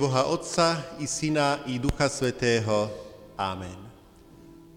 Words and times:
Boha 0.00 0.32
Otca 0.32 0.96
i 0.96 1.04
Syna 1.04 1.60
i 1.68 1.76
Ducha 1.76 2.08
Svetého. 2.08 2.88
Amen. 3.36 3.76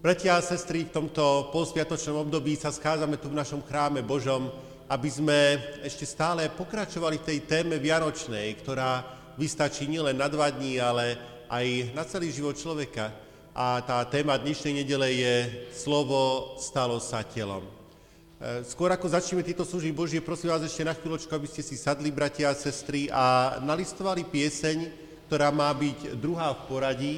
Bratia 0.04 0.36
a 0.36 0.44
sestry, 0.44 0.84
v 0.84 0.92
tomto 1.00 1.48
polsviatočnom 1.48 2.28
období 2.28 2.52
sa 2.60 2.68
scházame 2.68 3.16
tu 3.16 3.32
v 3.32 3.40
našom 3.40 3.64
chráme 3.64 4.04
Božom, 4.04 4.52
aby 4.84 5.08
sme 5.08 5.56
ešte 5.80 6.04
stále 6.04 6.52
pokračovali 6.52 7.16
v 7.16 7.24
tej 7.24 7.38
téme 7.48 7.80
Vianočnej, 7.80 8.52
ktorá 8.60 9.00
vystačí 9.40 9.88
nielen 9.88 10.20
na 10.20 10.28
dva 10.28 10.52
dní, 10.52 10.76
ale 10.76 11.16
aj 11.48 11.96
na 11.96 12.04
celý 12.04 12.28
život 12.28 12.60
človeka. 12.60 13.08
A 13.56 13.80
tá 13.80 14.04
téma 14.04 14.36
dnešnej 14.36 14.84
nedele 14.84 15.08
je 15.08 15.34
Slovo 15.72 16.52
stalo 16.60 17.00
sa 17.00 17.24
telom. 17.24 17.64
E, 17.64 18.60
skôr 18.68 18.92
ako 18.92 19.08
začneme 19.08 19.40
tieto 19.40 19.64
služby 19.64 19.88
Božie, 19.96 20.20
prosím 20.20 20.52
vás 20.52 20.60
ešte 20.60 20.84
na 20.84 20.92
chvíľočku, 20.92 21.32
aby 21.32 21.48
ste 21.48 21.64
si 21.64 21.80
sadli, 21.80 22.12
bratia 22.12 22.52
a 22.52 22.58
sestry, 22.58 23.08
a 23.08 23.56
nalistovali 23.64 24.20
pieseň, 24.28 25.03
ktorá 25.26 25.48
má 25.48 25.72
byť 25.72 26.20
druhá 26.20 26.52
v 26.52 26.62
poradí. 26.68 27.16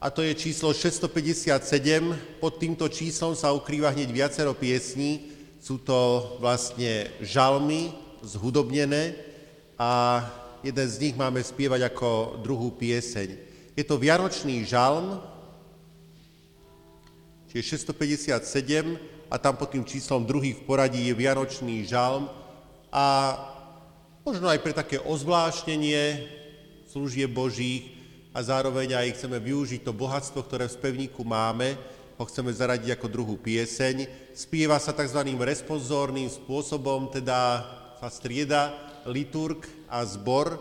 A 0.00 0.08
to 0.08 0.24
je 0.24 0.32
číslo 0.32 0.72
657. 0.72 2.40
Pod 2.40 2.56
týmto 2.56 2.88
číslom 2.88 3.36
sa 3.36 3.52
ukrýva 3.52 3.92
hneď 3.92 4.08
viacero 4.08 4.56
piesní. 4.56 5.28
Sú 5.60 5.76
to 5.76 6.32
vlastne 6.40 7.12
žalmy 7.20 7.92
zhudobnené 8.24 9.12
a 9.76 10.24
jeden 10.64 10.88
z 10.88 10.96
nich 11.04 11.14
máme 11.16 11.44
spievať 11.44 11.92
ako 11.92 12.40
druhú 12.40 12.72
pieseň. 12.72 13.36
Je 13.76 13.84
to 13.84 14.00
Vianočný 14.00 14.64
žalm, 14.64 15.20
čiže 17.52 17.76
657 17.84 18.96
a 19.28 19.36
tam 19.36 19.56
pod 19.56 19.68
tým 19.68 19.84
číslom 19.84 20.24
druhý 20.24 20.56
v 20.56 20.64
poradí 20.64 21.12
je 21.12 21.12
Vianočný 21.12 21.84
žalm 21.84 22.39
a 22.90 23.38
možno 24.26 24.50
aj 24.50 24.58
pre 24.62 24.74
také 24.74 24.98
ozvláštnenie 24.98 26.26
služie 26.90 27.30
Božích 27.30 27.94
a 28.34 28.42
zároveň 28.42 28.98
aj 28.98 29.14
chceme 29.18 29.38
využiť 29.38 29.86
to 29.86 29.94
bohatstvo, 29.94 30.42
ktoré 30.42 30.66
v 30.66 30.76
spevníku 30.76 31.22
máme, 31.22 31.78
ho 32.18 32.24
chceme 32.26 32.50
zaradiť 32.52 32.98
ako 32.98 33.06
druhú 33.08 33.34
pieseň. 33.38 34.10
Spieva 34.34 34.76
sa 34.76 34.92
tzv. 34.92 35.22
responsórnym 35.38 36.28
spôsobom, 36.28 37.08
teda 37.08 37.64
sa 37.96 38.08
strieda 38.10 38.76
liturg 39.08 39.64
a 39.88 40.04
zbor. 40.04 40.52
E, 40.52 40.58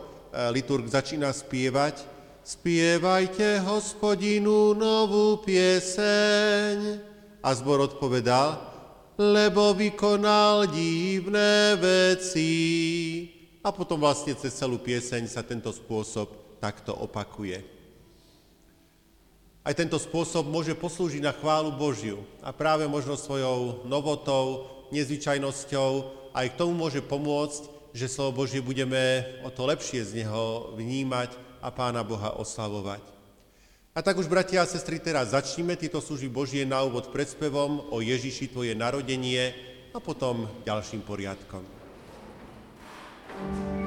liturg 0.56 0.88
začína 0.88 1.34
spievať, 1.34 2.06
spievajte 2.46 3.66
hospodinu 3.66 4.78
novú 4.78 5.42
pieseň. 5.44 7.06
A 7.40 7.50
zbor 7.56 7.84
odpovedal, 7.92 8.69
lebo 9.20 9.76
vykonal 9.76 10.72
divné 10.72 11.76
veci. 11.76 12.48
A 13.60 13.76
potom 13.76 14.00
vlastne 14.00 14.32
cez 14.40 14.56
celú 14.56 14.80
pieseň 14.80 15.28
sa 15.28 15.44
tento 15.44 15.76
spôsob 15.76 16.56
takto 16.64 16.96
opakuje. 16.96 17.60
Aj 19.60 19.76
tento 19.76 20.00
spôsob 20.00 20.48
môže 20.48 20.72
poslúžiť 20.72 21.20
na 21.20 21.36
chválu 21.36 21.76
Božiu 21.76 22.24
a 22.40 22.56
práve 22.56 22.88
možno 22.88 23.20
svojou 23.20 23.84
novotou, 23.84 24.72
nezvyčajnosťou 24.96 25.92
aj 26.32 26.56
k 26.56 26.58
tomu 26.58 26.88
môže 26.88 27.04
pomôcť, 27.04 27.92
že 27.92 28.08
slovo 28.08 28.48
Božie 28.48 28.64
budeme 28.64 29.28
o 29.44 29.52
to 29.52 29.68
lepšie 29.68 30.00
z 30.08 30.24
neho 30.24 30.72
vnímať 30.80 31.36
a 31.60 31.68
Pána 31.76 32.08
Boha 32.08 32.40
oslavovať. 32.40 33.19
A 34.00 34.02
tak 34.02 34.16
už, 34.16 34.32
bratia 34.32 34.64
a 34.64 34.72
sestry, 34.72 34.96
teraz 34.96 35.36
začníme 35.36 35.76
tieto 35.76 36.00
služby 36.00 36.32
Božie 36.32 36.64
na 36.64 36.80
úvod 36.88 37.12
predspevom 37.12 37.92
o 37.92 38.00
Ježiši 38.00 38.48
Tvoje 38.48 38.72
narodenie 38.72 39.52
a 39.92 40.00
potom 40.00 40.48
ďalším 40.64 41.04
poriadkom. 41.04 41.68
thank 43.40 43.76
you 43.76 43.79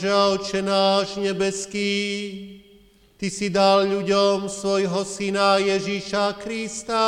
Bože, 0.00 0.16
Oče 0.16 0.64
náš 0.64 1.20
nebeský, 1.20 1.92
Ty 3.20 3.28
si 3.28 3.52
dal 3.52 3.84
ľuďom 3.84 4.48
svojho 4.48 5.04
Syna 5.04 5.60
Ježíša 5.60 6.40
Krista, 6.40 7.04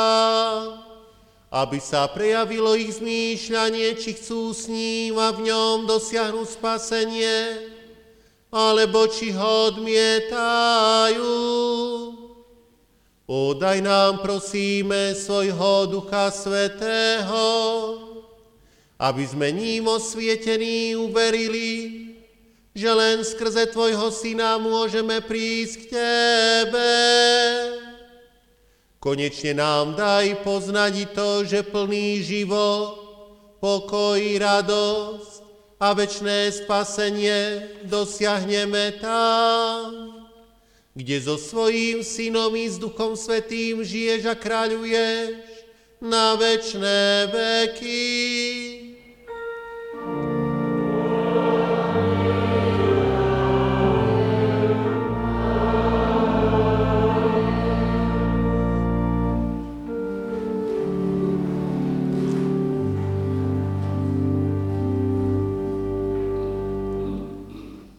aby 1.49 1.81
sa 1.81 2.05
prejavilo 2.05 2.77
ich 2.77 3.01
zmýšľanie, 3.01 3.97
či 3.97 4.13
chcú 4.13 4.53
s 4.53 4.69
ním 4.69 5.17
a 5.17 5.33
v 5.33 5.49
ňom 5.49 5.89
dosiahnuť 5.89 6.47
spasenie, 6.53 7.65
alebo 8.53 9.09
či 9.09 9.33
ho 9.33 9.73
odmietajú. 9.73 11.33
Podaj 13.25 13.81
nám, 13.81 14.21
prosíme, 14.21 15.17
svojho 15.17 15.89
Ducha 15.89 16.29
Svetého, 16.29 17.41
aby 19.01 19.25
sme 19.25 19.49
ním 19.49 19.89
osvietení 19.89 20.93
uverili, 20.93 22.02
že 22.73 22.89
len 22.89 23.21
skrze 23.21 23.69
Tvojho 23.69 24.09
Syna 24.09 24.57
môžeme 24.57 25.21
prísť 25.21 25.75
k 25.77 25.83
Tebe. 25.93 26.93
Konečne 28.97 29.61
nám 29.61 29.93
daj 29.93 30.41
poznať 30.41 31.13
to, 31.13 31.45
že 31.45 31.61
plný 31.61 32.25
život, 32.25 32.97
pokoj, 33.61 34.17
radosť 34.17 35.43
a 35.77 35.93
večné 35.93 36.49
spasenie 36.49 37.67
dosiahneme 37.85 38.97
tam, 39.03 40.23
kde 40.97 41.17
so 41.19 41.37
svojím 41.37 42.01
Synom 42.01 42.55
i 42.55 42.65
s 42.71 42.79
Duchom 42.79 43.13
Svetým 43.19 43.83
žiješ 43.83 44.31
a 44.31 44.35
kráľuješ 44.39 45.35
na 45.99 46.39
večné 46.39 47.27
veky. 47.29 48.72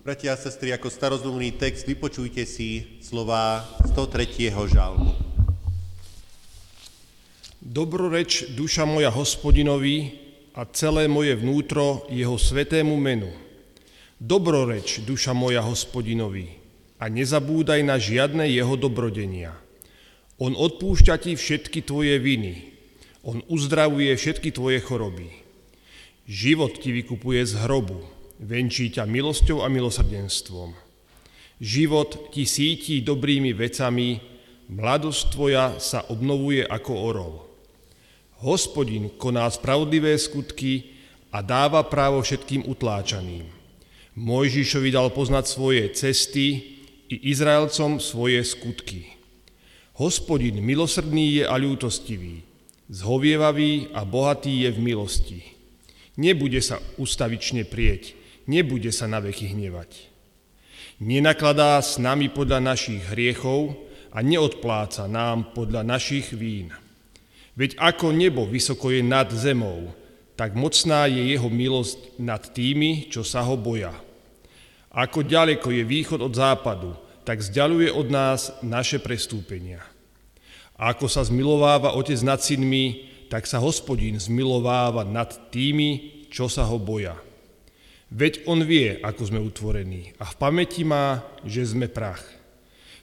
Bratia 0.04 0.36
a 0.36 0.36
sestry, 0.36 0.68
ako 0.68 0.92
starozumný 0.92 1.56
text 1.56 1.88
vypočujte 1.88 2.44
si 2.44 3.00
slova 3.00 3.64
103. 3.88 4.52
žalmu. 4.52 5.16
Dobroreč 7.64 8.52
duša 8.52 8.84
moja 8.84 9.08
hospodinovi 9.08 10.12
a 10.52 10.68
celé 10.68 11.08
moje 11.08 11.32
vnútro 11.40 12.04
jeho 12.12 12.36
svetému 12.36 13.00
menu. 13.00 13.32
Dobroreč 14.20 15.00
duša 15.08 15.32
moja 15.32 15.64
hospodinovi 15.64 16.52
a 17.00 17.08
nezabúdaj 17.08 17.80
na 17.80 17.96
žiadne 17.96 18.44
jeho 18.44 18.76
dobrodenia. 18.76 19.56
On 20.36 20.52
odpúšťa 20.52 21.16
ti 21.16 21.32
všetky 21.32 21.80
tvoje 21.80 22.20
viny. 22.20 22.76
On 23.24 23.40
uzdravuje 23.48 24.12
všetky 24.12 24.52
tvoje 24.52 24.84
choroby. 24.84 25.32
Život 26.28 26.76
ti 26.76 26.92
vykupuje 26.92 27.40
z 27.48 27.56
hrobu 27.64 28.13
venčí 28.40 28.90
ťa 28.90 29.06
milosťou 29.06 29.62
a 29.62 29.68
milosrdenstvom. 29.70 30.74
Život 31.62 32.34
ti 32.34 32.44
síti 32.48 33.00
dobrými 33.00 33.54
vecami, 33.54 34.18
mladosť 34.68 35.22
tvoja 35.30 35.66
sa 35.78 36.02
obnovuje 36.10 36.66
ako 36.66 36.92
orol. 36.92 37.34
Hospodin 38.42 39.14
koná 39.16 39.46
spravodlivé 39.48 40.18
skutky 40.18 40.92
a 41.30 41.40
dáva 41.40 41.86
právo 41.86 42.20
všetkým 42.20 42.66
utláčaným. 42.66 43.46
Mojžišovi 44.14 44.90
dal 44.94 45.10
poznať 45.10 45.44
svoje 45.46 45.82
cesty 45.94 46.74
i 47.10 47.16
Izraelcom 47.30 47.98
svoje 47.98 48.42
skutky. 48.46 49.10
Hospodin 49.94 50.58
milosrdný 50.58 51.42
je 51.42 51.44
a 51.46 51.54
ľútostivý, 51.54 52.42
zhovievavý 52.90 53.94
a 53.94 54.02
bohatý 54.02 54.66
je 54.66 54.70
v 54.74 54.78
milosti. 54.82 55.40
Nebude 56.18 56.58
sa 56.62 56.78
ustavične 56.98 57.66
prieť, 57.66 58.14
nebude 58.44 58.90
sa 58.94 59.04
na 59.08 59.20
veky 59.20 59.52
hnevať. 59.52 60.10
Nenakladá 61.02 61.82
s 61.82 61.98
nami 61.98 62.30
podľa 62.30 62.62
našich 62.62 63.02
hriechov 63.10 63.74
a 64.14 64.22
neodpláca 64.22 65.10
nám 65.10 65.52
podľa 65.52 65.82
našich 65.82 66.30
vín. 66.30 66.70
Veď 67.58 67.78
ako 67.78 68.14
nebo 68.14 68.46
vysoko 68.46 68.94
je 68.94 69.02
nad 69.02 69.26
zemou, 69.30 69.90
tak 70.34 70.58
mocná 70.58 71.06
je 71.06 71.34
jeho 71.34 71.46
milosť 71.46 72.18
nad 72.18 72.42
tými, 72.42 73.10
čo 73.10 73.22
sa 73.22 73.42
ho 73.46 73.54
boja. 73.54 73.94
Ako 74.94 75.26
ďaleko 75.26 75.74
je 75.74 75.82
východ 75.82 76.22
od 76.22 76.34
západu, 76.34 76.94
tak 77.26 77.42
zďaluje 77.42 77.90
od 77.90 78.06
nás 78.10 78.54
naše 78.62 79.02
prestúpenia. 79.02 79.82
Ako 80.74 81.06
sa 81.06 81.22
zmilováva 81.22 81.94
otec 81.94 82.18
nad 82.26 82.42
synmi, 82.42 83.10
tak 83.30 83.46
sa 83.46 83.62
hospodín 83.62 84.18
zmilováva 84.18 85.06
nad 85.06 85.30
tými, 85.50 86.22
čo 86.30 86.50
sa 86.50 86.66
ho 86.66 86.78
boja. 86.78 87.18
Veď 88.12 88.44
on 88.44 88.64
vie, 88.64 89.00
ako 89.00 89.22
sme 89.28 89.40
utvorení 89.40 90.12
a 90.20 90.28
v 90.28 90.34
pamäti 90.36 90.84
má, 90.84 91.24
že 91.46 91.64
sme 91.64 91.88
prach. 91.88 92.22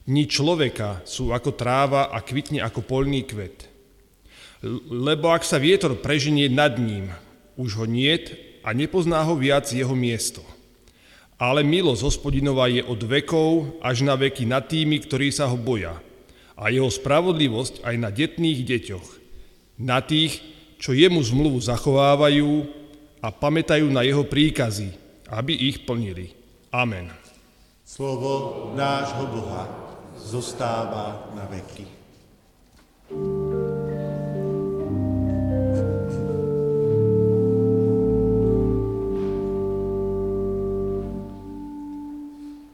Dni 0.06 0.26
človeka 0.26 1.06
sú 1.06 1.30
ako 1.30 1.54
tráva 1.54 2.10
a 2.10 2.22
kvitne 2.26 2.62
ako 2.62 2.82
polný 2.82 3.22
kvet. 3.26 3.70
Lebo 4.90 5.34
ak 5.34 5.42
sa 5.42 5.58
vietor 5.58 5.98
preženie 5.98 6.50
nad 6.50 6.78
ním, 6.78 7.10
už 7.58 7.82
ho 7.82 7.86
niet 7.90 8.34
a 8.62 8.74
nepozná 8.74 9.22
ho 9.26 9.34
viac 9.38 9.70
jeho 9.70 9.94
miesto. 9.98 10.42
Ale 11.42 11.66
milosť 11.66 12.06
hospodinová 12.06 12.70
je 12.70 12.86
od 12.86 13.02
vekov 13.02 13.82
až 13.82 14.06
na 14.06 14.14
veky 14.14 14.46
nad 14.46 14.70
tými, 14.70 15.02
ktorí 15.02 15.34
sa 15.34 15.50
ho 15.50 15.58
boja. 15.58 15.98
A 16.54 16.70
jeho 16.70 16.90
spravodlivosť 16.90 17.82
aj 17.82 17.96
na 17.98 18.14
detných 18.14 18.62
deťoch. 18.62 19.08
Na 19.82 20.06
tých, 20.06 20.38
čo 20.78 20.94
jemu 20.94 21.18
zmluvu 21.26 21.58
zachovávajú 21.58 22.81
a 23.22 23.30
pamätajú 23.30 23.86
na 23.94 24.02
jeho 24.02 24.26
príkazy, 24.26 24.90
aby 25.30 25.54
ich 25.54 25.86
plnili. 25.86 26.34
Amen. 26.74 27.14
Slovo 27.86 28.74
nášho 28.74 29.30
Boha 29.30 29.70
zostáva 30.18 31.30
na 31.38 31.46
veky. 31.46 31.86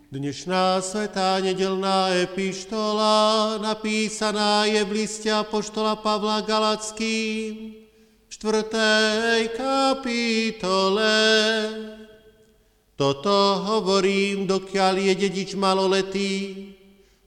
Dnešná 0.07 0.81
svetá 0.81 1.37
nedelná 1.43 2.09
epištola 2.25 3.57
napísaná 3.61 4.65
je 4.65 4.81
v 4.81 4.91
liste 5.03 5.29
Apoštola 5.29 5.93
Pavla 5.99 6.41
Galackým 6.41 7.76
v 8.27 8.29
čtvrtej 8.35 9.55
kapitole. 9.55 11.15
Toto 12.99 13.63
hovorím, 13.63 14.43
dokiaľ 14.43 14.99
je 14.99 15.13
dedič 15.15 15.55
maloletý, 15.55 16.31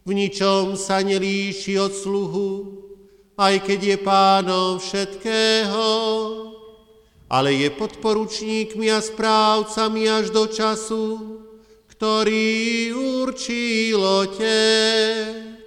v 0.05 0.11
ničom 0.13 0.77
sa 0.77 1.01
nelíši 1.01 1.81
od 1.81 1.93
sluhu, 1.97 2.51
aj 3.41 3.65
keď 3.65 3.81
je 3.81 3.97
pánom 4.05 4.77
všetkého, 4.77 5.89
ale 7.33 7.57
je 7.57 7.69
podporučníkmi 7.73 8.93
a 8.93 9.01
správcami 9.01 10.05
až 10.05 10.29
do 10.35 10.45
času, 10.53 11.07
ktorý 11.89 12.93
určil 13.25 14.03
Otec. 14.03 15.60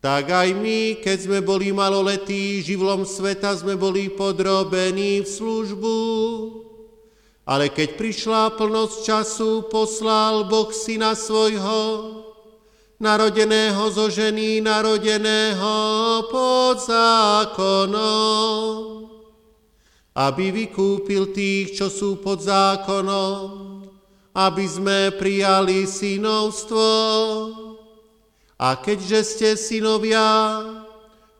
Tak 0.00 0.24
aj 0.28 0.48
my, 0.54 1.00
keď 1.00 1.18
sme 1.24 1.38
boli 1.40 1.72
maloletí, 1.72 2.62
živlom 2.62 3.08
sveta 3.08 3.56
sme 3.56 3.74
boli 3.74 4.12
podrobení 4.12 5.24
v 5.24 5.28
službu. 5.28 5.98
Ale 7.46 7.70
keď 7.70 7.94
prišla 7.94 8.58
plnosť 8.58 8.96
času, 9.06 9.70
poslal 9.70 10.50
Boh 10.50 10.68
syna 10.74 11.14
svojho, 11.14 12.22
narodeného 12.98 13.86
zo 13.92 14.10
ženy, 14.10 14.60
narodeného 14.64 15.76
pod 16.32 16.80
zákonom, 16.82 18.74
aby 20.16 20.46
vykúpil 20.64 21.30
tých, 21.30 21.76
čo 21.76 21.92
sú 21.92 22.16
pod 22.18 22.40
zákonom, 22.40 23.84
aby 24.32 24.64
sme 24.64 25.12
prijali 25.16 25.84
synovstvo. 25.86 26.88
A 28.56 28.80
keďže 28.80 29.20
ste 29.24 29.48
synovia, 29.52 30.24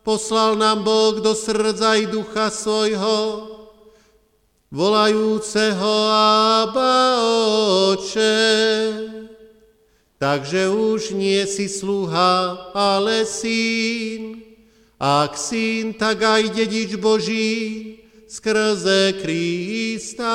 poslal 0.04 0.60
nám 0.60 0.84
Boh 0.84 1.16
do 1.16 1.32
srdca 1.32 1.96
i 1.96 2.04
ducha 2.04 2.52
svojho, 2.52 3.48
volajúceho 4.68 5.94
Abba 6.60 6.96
Oče. 7.88 8.36
Takže 10.16 10.68
už 10.68 11.16
nie 11.16 11.44
si 11.48 11.68
sluha, 11.68 12.72
ale 12.76 13.24
syn. 13.24 14.44
Ak 14.96 15.36
syn, 15.36 15.92
tak 15.92 16.24
aj 16.24 16.56
dedič 16.56 16.96
Boží 16.96 18.00
skrze 18.24 19.12
Krista. 19.20 20.32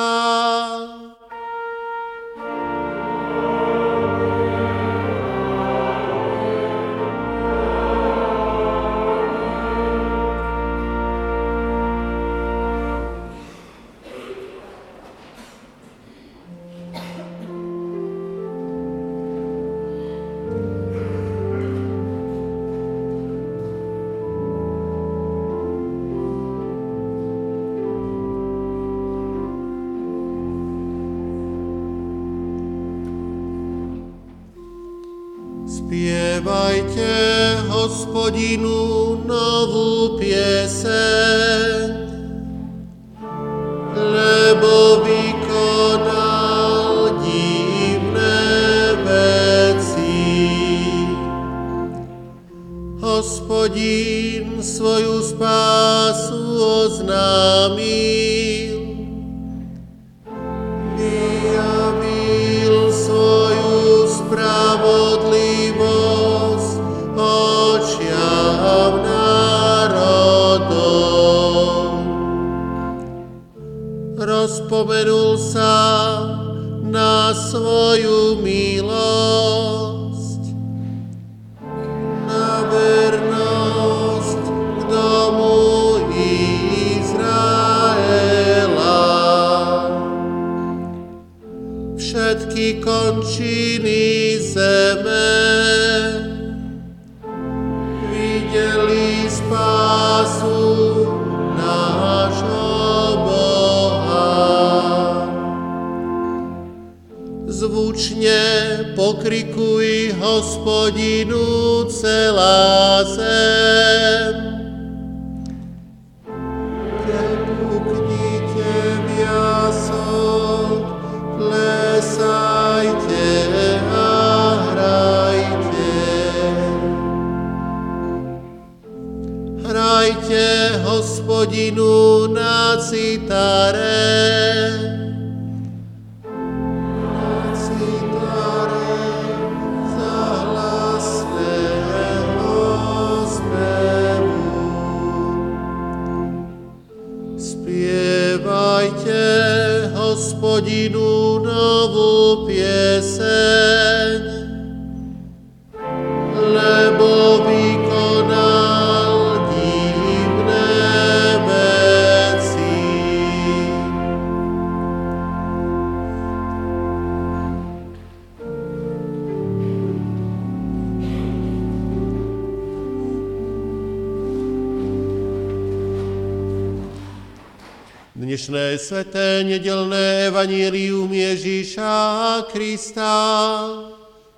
Dnešné 178.22 178.78
sveté 178.78 179.42
nedelné 179.42 180.30
evanílium 180.30 181.10
Ježíša 181.10 182.46
Krista 182.54 183.18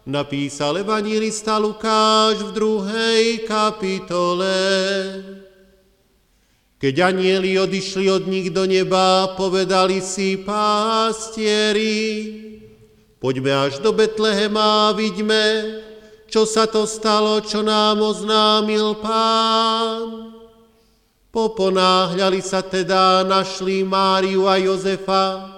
napísal 0.09 0.81
evangelista 0.81 1.61
Lukáš 1.61 2.49
v 2.49 2.51
druhej 2.57 3.44
kapitole. 3.44 4.57
Keď 6.81 6.94
anieli 6.97 7.61
odišli 7.61 8.09
od 8.09 8.25
nich 8.25 8.49
do 8.49 8.64
neba, 8.64 9.37
povedali 9.37 10.01
si 10.01 10.40
pástieri, 10.40 12.01
poďme 13.20 13.68
až 13.68 13.85
do 13.85 13.92
Betlehema 13.92 14.88
a 14.88 14.97
vidíme, 14.97 15.44
čo 16.33 16.49
sa 16.49 16.64
to 16.64 16.88
stalo, 16.88 17.44
čo 17.44 17.61
nám 17.61 18.01
oznámil 18.01 18.97
pán. 19.05 20.34
Poponáhľali 21.35 22.38
sa 22.38 22.62
teda, 22.62 23.27
našli 23.27 23.83
Máriu 23.83 24.47
a 24.47 24.55
Jozefa 24.55 25.51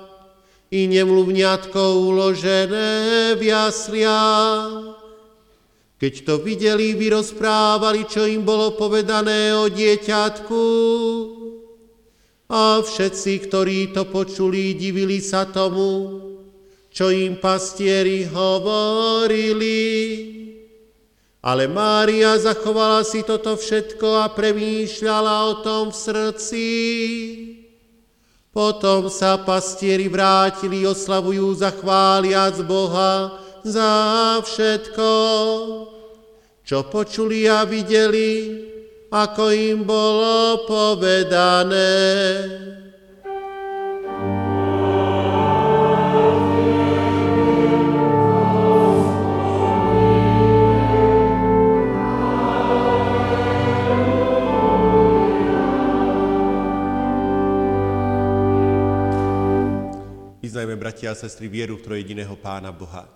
i 0.73 0.89
nemluvňatko 0.89 2.01
uložené 2.01 3.37
v 3.37 3.53
jasliach. 3.53 4.97
Keď 6.01 6.15
to 6.25 6.41
videli, 6.41 6.97
vyrozprávali, 6.97 8.09
čo 8.09 8.25
im 8.25 8.41
bolo 8.41 8.73
povedané 8.73 9.53
o 9.53 9.69
dieťatku. 9.69 10.65
A 12.49 12.81
všetci, 12.81 13.33
ktorí 13.45 13.93
to 13.93 14.09
počuli, 14.09 14.73
divili 14.81 15.21
sa 15.21 15.45
tomu, 15.45 16.25
čo 16.89 17.13
im 17.13 17.37
pastieri 17.37 18.25
hovorili. 18.25 19.77
Ale 21.43 21.69
Mária 21.69 22.39
zachovala 22.39 23.05
si 23.05 23.23
toto 23.23 23.55
všetko 23.55 24.25
a 24.25 24.33
premýšľala 24.33 25.35
o 25.51 25.53
tom 25.63 25.85
v 25.93 25.97
srdci. 25.97 26.67
Potom 28.57 29.13
sa 29.13 29.37
pastieri 29.37 30.09
vrátili, 30.09 30.89
oslavujú 30.89 31.61
zachváliac 31.61 32.57
Boha 32.65 33.37
za 33.61 33.93
všetko, 34.41 35.11
čo 36.65 36.79
počuli 36.89 37.45
a 37.45 37.69
videli, 37.69 38.65
ako 39.13 39.45
im 39.53 39.85
bolo 39.85 40.65
povedané. 40.65 41.93
Vyznajme, 60.67 60.83
bratia 60.83 61.15
a 61.15 61.21
sestry, 61.23 61.47
vieru 61.47 61.79
v 61.79 61.87
trojediného 61.87 62.35
Pána 62.43 62.75
Boha. 62.75 63.07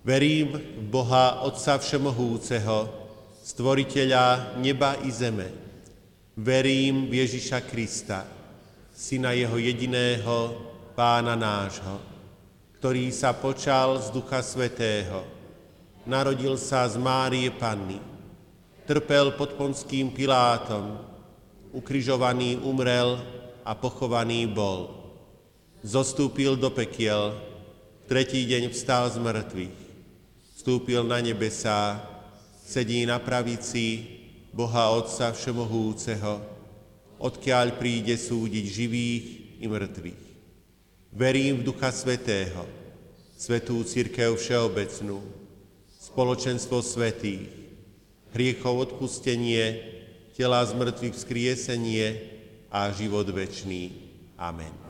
Verím 0.00 0.56
v 0.56 0.86
Boha, 0.88 1.44
Otca 1.44 1.76
Všemohúceho, 1.76 2.88
Stvoriteľa 3.44 4.56
neba 4.64 4.96
i 5.04 5.12
zeme. 5.12 5.52
Verím 6.40 7.04
v 7.12 7.20
Ježiša 7.20 7.68
Krista, 7.68 8.24
Syna 8.96 9.36
Jeho 9.36 9.60
jediného, 9.60 10.56
Pána 10.96 11.36
nášho, 11.36 12.00
ktorý 12.80 13.12
sa 13.12 13.36
počal 13.36 14.00
z 14.00 14.08
Ducha 14.16 14.40
Svetého, 14.40 15.28
narodil 16.08 16.56
sa 16.56 16.88
z 16.88 16.96
Márie 16.96 17.52
Panny, 17.52 18.00
trpel 18.88 19.36
pod 19.36 19.52
Ponským 19.52 20.16
Pilátom, 20.16 20.96
ukrižovaný 21.76 22.56
umrel 22.64 23.20
a 23.68 23.76
pochovaný 23.76 24.48
bol 24.48 24.99
zostúpil 25.80 26.56
do 26.56 26.68
pekiel, 26.68 27.36
tretí 28.04 28.44
deň 28.44 28.72
vstal 28.72 29.08
z 29.08 29.16
mŕtvych, 29.16 29.78
vstúpil 30.60 31.04
na 31.04 31.20
nebesá, 31.24 32.00
sedí 32.60 33.02
na 33.08 33.16
pravici 33.16 34.04
Boha 34.52 34.92
Otca 34.92 35.32
Všemohúceho, 35.32 36.42
odkiaľ 37.20 37.76
príde 37.80 38.16
súdiť 38.16 38.64
živých 38.64 39.24
i 39.60 39.66
mŕtvych. 39.68 40.24
Verím 41.10 41.60
v 41.60 41.66
Ducha 41.66 41.90
Svetého, 41.90 42.64
Svetú 43.40 43.80
Církev 43.82 44.36
Všeobecnú, 44.36 45.24
spoločenstvo 46.00 46.84
svetých, 46.84 47.48
hriechov 48.36 48.90
odpustenie, 48.90 49.80
tela 50.36 50.64
z 50.64 50.72
mŕtvych 50.72 51.14
vzkriesenie 51.16 52.06
a 52.72 52.88
život 52.94 53.28
večný. 53.28 53.92
Amen. 54.40 54.89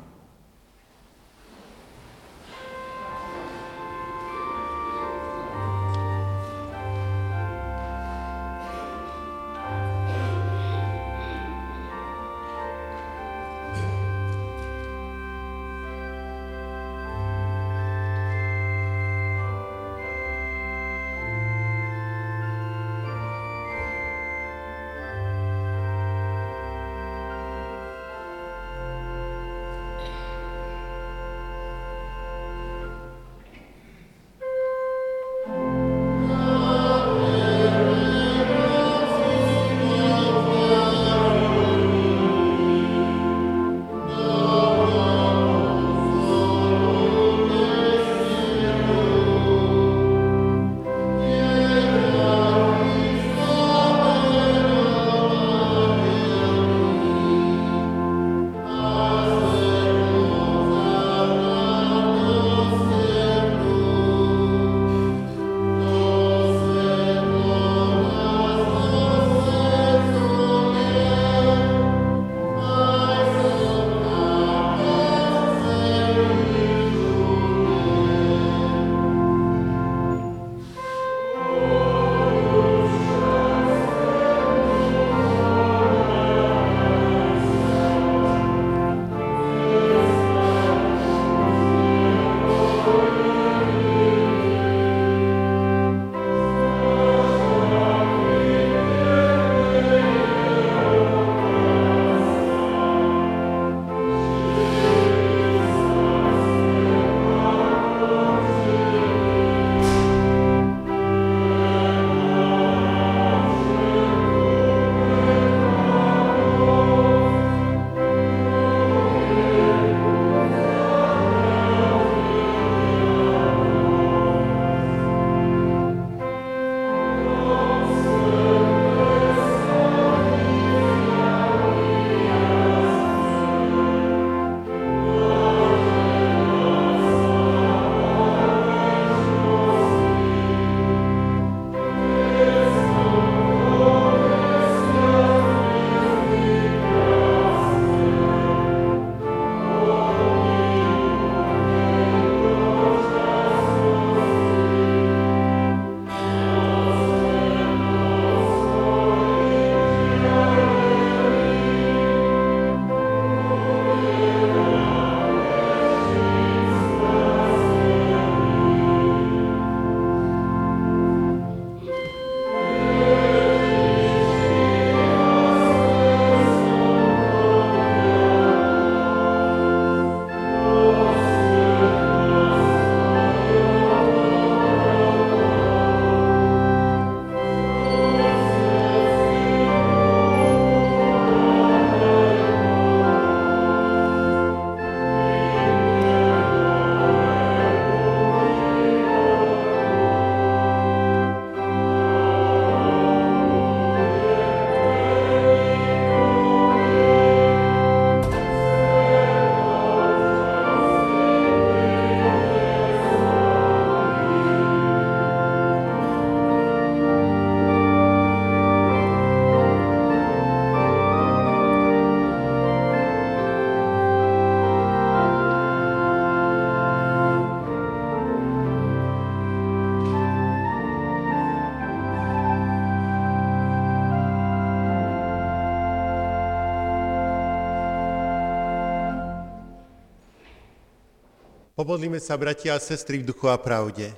Pomodlíme 241.81 242.21
sa, 242.21 242.37
bratia 242.37 242.77
a 242.77 242.85
sestry, 242.85 243.25
v 243.25 243.33
duchu 243.33 243.49
a 243.49 243.57
pravde. 243.57 244.12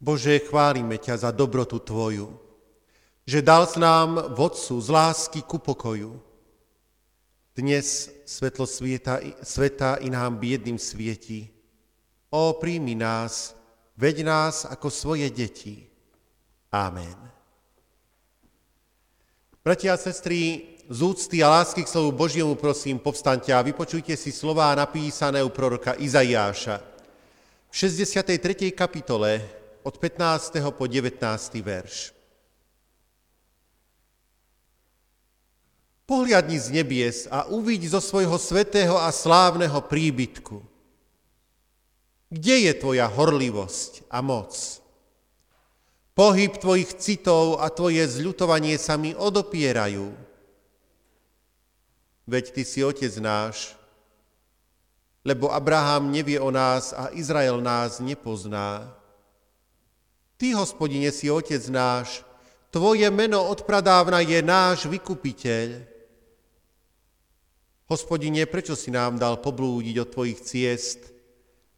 Bože, 0.00 0.40
chválime 0.40 0.96
ťa 0.96 1.20
za 1.20 1.30
dobrotu 1.36 1.76
Tvoju, 1.76 2.32
že 3.28 3.44
dal 3.44 3.68
s 3.68 3.76
nám 3.76 4.32
vodcu 4.32 4.80
z 4.80 4.88
lásky 4.88 5.44
ku 5.44 5.60
pokoju. 5.60 6.16
Dnes 7.52 8.08
svetlo 8.24 8.64
sveta, 8.64 9.20
sveta 9.44 10.00
i 10.00 10.08
nám 10.08 10.40
biedným 10.40 10.80
svieti. 10.80 11.44
O, 12.32 12.56
príjmi 12.56 12.96
nás, 12.96 13.52
veď 14.00 14.24
nás 14.24 14.64
ako 14.64 14.88
svoje 14.88 15.28
deti. 15.28 15.84
Amen. 16.72 17.20
Bratia 19.60 19.92
a 19.92 20.00
sestry, 20.00 20.72
z 20.86 20.98
úcty 21.02 21.42
a 21.42 21.50
lásky 21.50 21.82
k 21.82 21.90
slovu 21.90 22.14
Božiemu 22.14 22.54
prosím, 22.54 23.02
povstaňte 23.02 23.50
a 23.50 23.62
vypočujte 23.62 24.14
si 24.14 24.30
slová 24.30 24.70
napísané 24.78 25.42
u 25.42 25.50
proroka 25.50 25.98
Izaiáša 25.98 26.78
v 27.66 27.74
63. 27.74 28.70
kapitole 28.70 29.42
od 29.82 29.98
15. 29.98 30.62
po 30.70 30.86
19. 30.86 31.18
verš. 31.62 32.14
Pohliadni 36.06 36.62
z 36.62 36.70
nebies 36.70 37.26
a 37.26 37.50
uvidí 37.50 37.90
zo 37.90 37.98
svojho 37.98 38.38
svetého 38.38 38.94
a 38.94 39.10
slávneho 39.10 39.82
príbytku. 39.82 40.62
Kde 42.30 42.70
je 42.70 42.72
tvoja 42.78 43.10
horlivosť 43.10 44.06
a 44.06 44.22
moc? 44.22 44.54
Pohyb 46.14 46.54
tvojich 46.56 46.94
citov 46.96 47.58
a 47.58 47.66
tvoje 47.74 48.06
zľutovanie 48.06 48.78
sa 48.78 48.94
mi 48.94 49.12
odopierajú 49.12 50.25
veď 52.26 52.44
Ty 52.52 52.62
si 52.66 52.84
Otec 52.84 53.14
náš, 53.22 53.78
lebo 55.26 55.50
Abraham 55.50 56.10
nevie 56.10 56.38
o 56.38 56.50
nás 56.50 56.94
a 56.94 57.10
Izrael 57.14 57.58
nás 57.58 57.98
nepozná. 57.98 58.94
Ty, 60.36 60.52
hospodine, 60.54 61.10
si 61.10 61.30
Otec 61.30 61.62
náš, 61.72 62.26
Tvoje 62.70 63.08
meno 63.08 63.40
odpradávna 63.40 64.20
je 64.20 64.36
náš 64.44 64.84
vykupiteľ. 64.84 65.80
Hospodine, 67.88 68.44
prečo 68.44 68.76
si 68.76 68.92
nám 68.92 69.16
dal 69.16 69.40
poblúdiť 69.40 69.96
od 70.02 70.12
Tvojich 70.12 70.44
ciest 70.44 71.00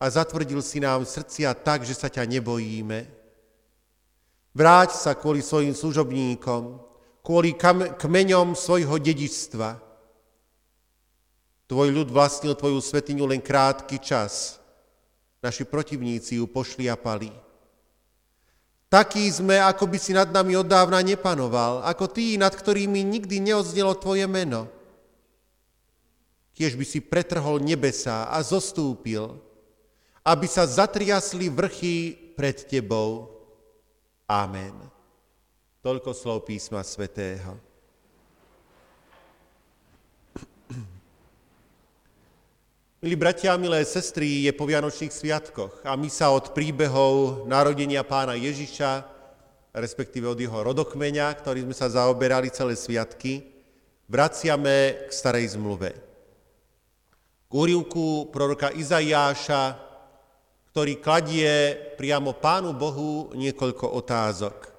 a 0.01 0.11
zatvrdil 0.11 0.59
si 0.59 0.83
nám 0.83 1.07
srdcia 1.07 1.55
tak, 1.55 1.87
že 1.87 1.95
sa 1.95 2.11
ťa 2.11 2.27
nebojíme? 2.27 3.05
Vráť 4.59 4.91
sa 4.99 5.15
kvôli 5.15 5.39
svojim 5.39 5.71
služobníkom, 5.71 6.83
kvôli 7.23 7.55
kmeňom 7.95 8.59
svojho 8.59 8.99
dedičstva, 8.99 9.88
Tvoj 11.69 11.93
ľud 11.93 12.09
vlastnil 12.09 12.57
Tvoju 12.57 12.81
svetiňu 12.81 13.29
len 13.29 13.45
krátky 13.45 14.01
čas. 14.01 14.57
Naši 15.45 15.69
protivníci 15.69 16.41
ju 16.41 16.49
pošliapali. 16.49 17.29
Takí 18.89 19.29
sme, 19.29 19.61
ako 19.61 19.85
by 19.85 19.99
si 20.01 20.17
nad 20.17 20.33
nami 20.33 20.57
od 20.57 20.65
nepanoval, 21.05 21.85
ako 21.85 22.09
tí, 22.09 22.41
nad 22.41 22.57
ktorými 22.57 23.05
nikdy 23.05 23.37
neodznelo 23.37 23.93
Tvoje 24.01 24.25
meno. 24.25 24.65
Tiež 26.57 26.73
by 26.73 26.89
si 26.89 27.05
pretrhol 27.05 27.61
nebesa 27.61 28.33
a 28.33 28.41
zostúpil, 28.41 29.37
aby 30.25 30.49
sa 30.49 30.65
zatriasli 30.65 31.53
vrchy 31.53 32.17
pred 32.33 32.65
Tebou. 32.65 33.29
Amen. 34.25 34.73
Toľko 35.85 36.17
slov 36.17 36.49
písma 36.49 36.81
svätého. 36.81 37.68
Milí 42.99 43.15
bratia 43.15 43.55
milé 43.55 43.87
sestry, 43.87 44.43
je 44.43 44.51
po 44.51 44.67
Vianočných 44.67 45.15
sviatkoch 45.15 45.87
a 45.87 45.95
my 45.95 46.11
sa 46.11 46.35
od 46.35 46.51
príbehov 46.51 47.47
narodenia 47.47 48.03
pána 48.03 48.35
Ježiša, 48.35 49.07
respektíve 49.71 50.27
od 50.27 50.35
jeho 50.35 50.59
rodokmeňa, 50.67 51.31
ktorý 51.39 51.63
sme 51.63 51.79
sa 51.79 51.87
zaoberali 51.87 52.51
celé 52.51 52.75
sviatky, 52.75 53.55
vraciame 54.11 55.07
k 55.07 55.11
starej 55.15 55.55
zmluve. 55.55 55.95
K 57.47 57.53
úrivku 57.55 58.35
proroka 58.35 58.75
Izaiáša, 58.75 59.79
ktorý 60.75 60.99
kladie 60.99 61.79
priamo 61.95 62.35
pánu 62.35 62.75
Bohu 62.75 63.31
niekoľko 63.31 63.95
otázok. 63.95 64.75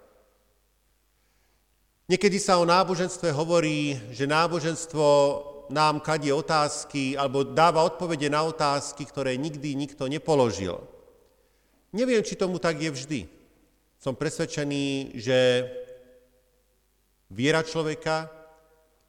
Niekedy 2.11 2.35
sa 2.35 2.59
o 2.59 2.67
náboženstve 2.67 3.31
hovorí, 3.31 3.95
že 4.11 4.27
náboženstvo 4.27 5.07
nám 5.69 6.01
kladie 6.01 6.33
otázky 6.33 7.13
alebo 7.17 7.45
dáva 7.45 7.85
odpovede 7.85 8.29
na 8.29 8.43
otázky, 8.45 9.05
ktoré 9.05 9.37
nikdy 9.37 9.73
nikto 9.77 10.09
nepoložil. 10.09 10.81
Neviem, 11.89 12.21
či 12.21 12.37
tomu 12.37 12.61
tak 12.61 12.77
je 12.81 12.89
vždy. 12.93 13.21
Som 13.97 14.13
presvedčený, 14.13 15.17
že 15.17 15.37
viera 17.33 17.65
človeka, 17.65 18.29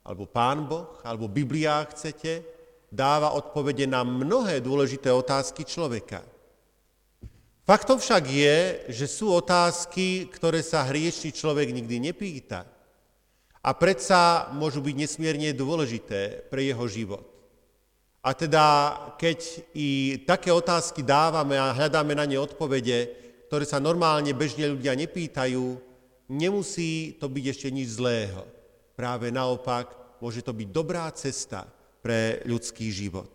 alebo 0.00 0.24
Pán 0.24 0.64
Boh, 0.64 0.96
alebo 1.04 1.28
Biblia, 1.28 1.84
ak 1.84 1.92
chcete, 1.92 2.42
dáva 2.88 3.36
odpovede 3.36 3.84
na 3.84 4.00
mnohé 4.02 4.58
dôležité 4.64 5.12
otázky 5.12 5.62
človeka. 5.62 6.24
Faktom 7.68 8.00
však 8.02 8.24
je, 8.26 8.58
že 8.90 9.06
sú 9.06 9.30
otázky, 9.30 10.26
ktoré 10.32 10.64
sa 10.64 10.82
hriešný 10.88 11.30
človek 11.30 11.70
nikdy 11.70 12.10
nepýta 12.10 12.79
a 13.60 13.70
predsa 13.76 14.48
môžu 14.56 14.80
byť 14.80 14.94
nesmierne 14.96 15.52
dôležité 15.52 16.48
pre 16.48 16.64
jeho 16.64 16.84
život. 16.88 17.24
A 18.20 18.36
teda, 18.36 18.64
keď 19.16 19.64
i 19.72 20.20
také 20.28 20.52
otázky 20.52 21.00
dávame 21.00 21.56
a 21.56 21.72
hľadáme 21.72 22.12
na 22.12 22.28
ne 22.28 22.36
odpovede, 22.36 23.08
ktoré 23.48 23.64
sa 23.64 23.80
normálne 23.80 24.32
bežne 24.36 24.68
ľudia 24.68 24.92
nepýtajú, 24.92 25.80
nemusí 26.28 27.16
to 27.16 27.32
byť 27.32 27.44
ešte 27.48 27.68
nič 27.72 27.96
zlého. 27.96 28.44
Práve 28.92 29.32
naopak, 29.32 30.20
môže 30.20 30.44
to 30.44 30.52
byť 30.52 30.68
dobrá 30.68 31.08
cesta 31.16 31.64
pre 32.04 32.44
ľudský 32.44 32.92
život. 32.92 33.32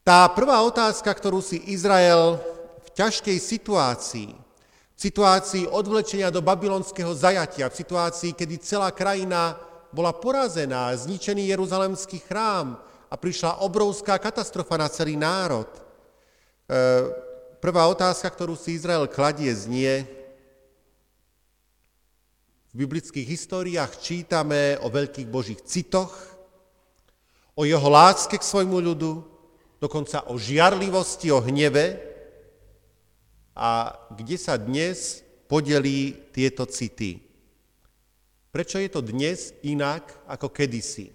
Tá 0.00 0.24
prvá 0.32 0.64
otázka, 0.64 1.12
ktorú 1.12 1.44
si 1.44 1.60
Izrael 1.68 2.40
v 2.80 2.88
ťažkej 2.96 3.36
situácii 3.36 4.32
v 5.00 5.08
situácii 5.08 5.64
odvlečenia 5.64 6.28
do 6.28 6.44
babylonského 6.44 7.16
zajatia, 7.16 7.72
v 7.72 7.78
situácii, 7.80 8.36
kedy 8.36 8.60
celá 8.60 8.92
krajina 8.92 9.56
bola 9.88 10.12
porazená, 10.12 10.92
zničený 10.92 11.48
Jeruzalemský 11.48 12.20
chrám 12.28 12.76
a 13.08 13.14
prišla 13.16 13.64
obrovská 13.64 14.20
katastrofa 14.20 14.76
na 14.76 14.92
celý 14.92 15.16
národ. 15.16 15.64
E, 15.72 15.80
prvá 17.64 17.88
otázka, 17.88 18.28
ktorú 18.28 18.52
si 18.60 18.76
Izrael 18.76 19.08
kladie, 19.08 19.48
znie, 19.56 20.04
v 22.68 22.84
biblických 22.84 23.24
históriách 23.24 24.04
čítame 24.04 24.76
o 24.84 24.92
veľkých 24.92 25.32
božích 25.32 25.64
citoch, 25.64 26.12
o 27.56 27.64
jeho 27.64 27.88
láske 27.88 28.36
k 28.36 28.44
svojmu 28.44 28.76
ľudu, 28.84 29.24
dokonca 29.80 30.28
o 30.28 30.36
žiarlivosti, 30.36 31.32
o 31.32 31.40
hneve, 31.40 32.09
a 33.54 33.96
kde 34.14 34.36
sa 34.38 34.54
dnes 34.56 35.22
podelí 35.50 36.30
tieto 36.30 36.66
city. 36.66 37.18
Prečo 38.50 38.78
je 38.82 38.90
to 38.90 39.02
dnes 39.02 39.54
inak 39.62 40.10
ako 40.26 40.50
kedysi? 40.50 41.10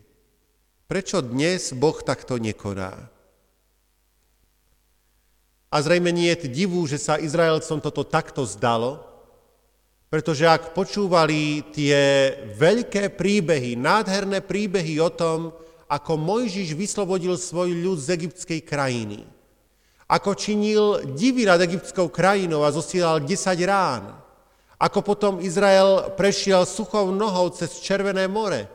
Prečo 0.87 1.19
dnes 1.19 1.75
Boh 1.75 1.97
takto 1.99 2.39
nekoná? 2.39 2.95
A 5.67 5.75
zrejme 5.83 6.15
nie 6.15 6.31
je 6.31 6.47
divu, 6.47 6.87
že 6.87 6.95
sa 6.95 7.19
Izraelcom 7.19 7.83
toto 7.83 8.07
takto 8.07 8.47
zdalo, 8.47 9.03
pretože 10.07 10.47
ak 10.47 10.71
počúvali 10.71 11.67
tie 11.75 12.31
veľké 12.55 13.11
príbehy, 13.11 13.75
nádherné 13.75 14.39
príbehy 14.39 15.03
o 15.03 15.11
tom, 15.11 15.51
ako 15.91 16.15
Mojžiš 16.15 16.71
vyslobodil 16.71 17.35
svoj 17.35 17.75
ľud 17.75 17.99
z 17.99 18.15
egyptskej 18.15 18.63
krajiny, 18.63 19.27
ako 20.05 20.37
činil 20.37 21.01
divy 21.17 21.49
nad 21.49 21.57
egyptskou 21.57 22.13
krajinou 22.13 22.61
a 22.61 22.73
zosielal 22.73 23.25
10 23.25 23.33
rán, 23.65 24.13
ako 24.77 24.99
potom 25.01 25.33
Izrael 25.41 26.13
prešiel 26.13 26.67
suchou 26.67 27.09
nohou 27.09 27.49
cez 27.49 27.81
Červené 27.81 28.29
more. 28.29 28.69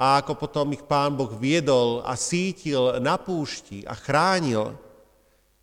A 0.00 0.24
ako 0.24 0.32
potom 0.32 0.72
ich 0.72 0.80
pán 0.80 1.12
Boh 1.12 1.28
viedol 1.28 2.00
a 2.08 2.16
sítil 2.16 2.98
na 3.04 3.20
púšti 3.20 3.84
a 3.84 3.92
chránil, 3.92 4.72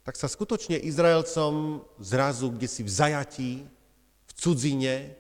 tak 0.05 0.13
sa 0.15 0.29
skutočne 0.29 0.77
Izraelcom 0.77 1.83
zrazu, 1.99 2.53
kde 2.53 2.69
si 2.69 2.85
v 2.85 2.91
zajatí, 2.93 3.51
v 4.23 4.31
cudzine, 4.37 5.17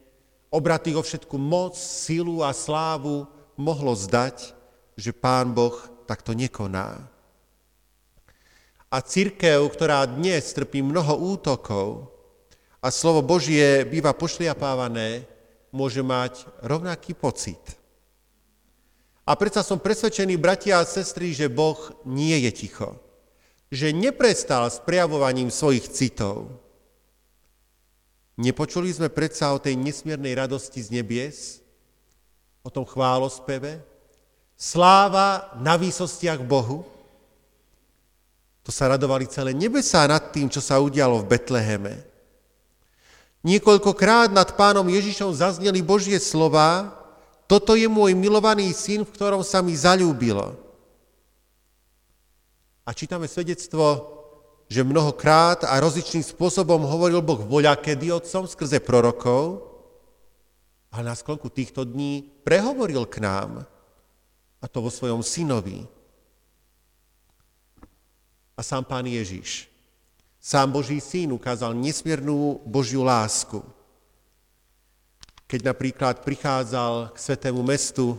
obratých 0.53 1.01
o 1.01 1.03
všetku 1.03 1.35
moc, 1.35 1.75
silu 1.75 2.45
a 2.45 2.53
slávu, 2.53 3.27
mohlo 3.57 3.91
zdať, 3.97 4.53
že 4.95 5.11
pán 5.11 5.51
Boh 5.51 5.75
takto 6.05 6.31
nekoná. 6.31 7.16
A 8.87 9.03
církev, 9.03 9.67
ktorá 9.67 10.07
dnes 10.07 10.55
trpí 10.55 10.79
mnoho 10.79 11.35
útokov 11.35 12.07
a 12.79 12.87
slovo 12.87 13.19
Božie 13.19 13.83
býva 13.83 14.15
pošliapávané, 14.15 15.27
môže 15.75 15.99
mať 15.99 16.47
rovnaký 16.63 17.11
pocit. 17.11 17.59
A 19.27 19.35
predsa 19.35 19.59
som 19.59 19.75
presvedčený, 19.75 20.39
bratia 20.39 20.79
a 20.79 20.87
sestry, 20.87 21.35
že 21.35 21.51
Boh 21.51 21.75
nie 22.07 22.47
je 22.47 22.51
ticho. 22.55 22.95
že 23.67 23.91
neprestal 23.91 24.71
s 24.71 24.79
prejavovaním 24.79 25.51
svojich 25.51 25.91
citov. 25.91 26.47
Nepočuli 28.39 28.93
sme 28.93 29.11
predsa 29.11 29.51
o 29.51 29.59
tej 29.59 29.75
nesmiernej 29.75 30.37
radosti 30.37 30.79
z 30.79 30.93
nebies, 30.93 31.59
o 32.63 32.69
tom 32.71 32.85
chválospeve, 32.85 33.81
sláva 34.55 35.51
na 35.59 35.75
výsostiach 35.75 36.39
Bohu. 36.45 36.85
To 38.67 38.71
sa 38.75 38.91
radovali 38.91 39.31
celé 39.31 39.55
nebesá 39.55 40.03
nad 40.03 40.19
tým, 40.35 40.51
čo 40.51 40.59
sa 40.59 40.83
udialo 40.83 41.23
v 41.23 41.29
Betleheme. 41.31 42.03
Niekoľkokrát 43.47 44.27
nad 44.35 44.59
pánom 44.59 44.83
Ježišom 44.83 45.31
zazneli 45.31 45.79
Božie 45.79 46.19
slova, 46.19 46.91
toto 47.47 47.79
je 47.79 47.87
môj 47.87 48.11
milovaný 48.11 48.75
syn, 48.75 49.07
v 49.07 49.13
ktorom 49.15 49.39
sa 49.39 49.63
mi 49.63 49.71
zalúbilo. 49.71 50.59
A 52.83 52.91
čítame 52.91 53.31
svedectvo 53.31 54.17
že 54.67 54.83
mnohokrát 54.83 55.63
a 55.63 55.79
rozličným 55.79 56.23
spôsobom 56.27 56.83
hovoril 56.83 57.23
Boh 57.23 57.39
voľa 57.39 57.79
kedy 57.79 58.11
otcom 58.11 58.43
skrze 58.43 58.83
prorokov, 58.83 59.63
a 60.91 61.03
na 61.03 61.15
sklonku 61.15 61.47
týchto 61.51 61.83
dní 61.87 62.23
prehovoril 62.43 63.07
k 63.07 63.23
nám, 63.23 63.63
a 64.59 64.65
to 64.67 64.83
vo 64.83 64.91
svojom 64.91 65.23
synovi. 65.23 65.87
A 68.57 68.65
sám 68.65 68.81
pán 68.89 69.05
Ježiš, 69.05 69.69
sám 70.41 70.73
Boží 70.73 70.97
syn 70.97 71.29
ukázal 71.29 71.77
nesmiernú 71.77 72.57
Božiu 72.65 73.05
lásku. 73.05 73.61
Keď 75.45 75.61
napríklad 75.61 76.25
prichádzal 76.25 77.13
k 77.13 77.17
svetému 77.21 77.61
mestu 77.61 78.17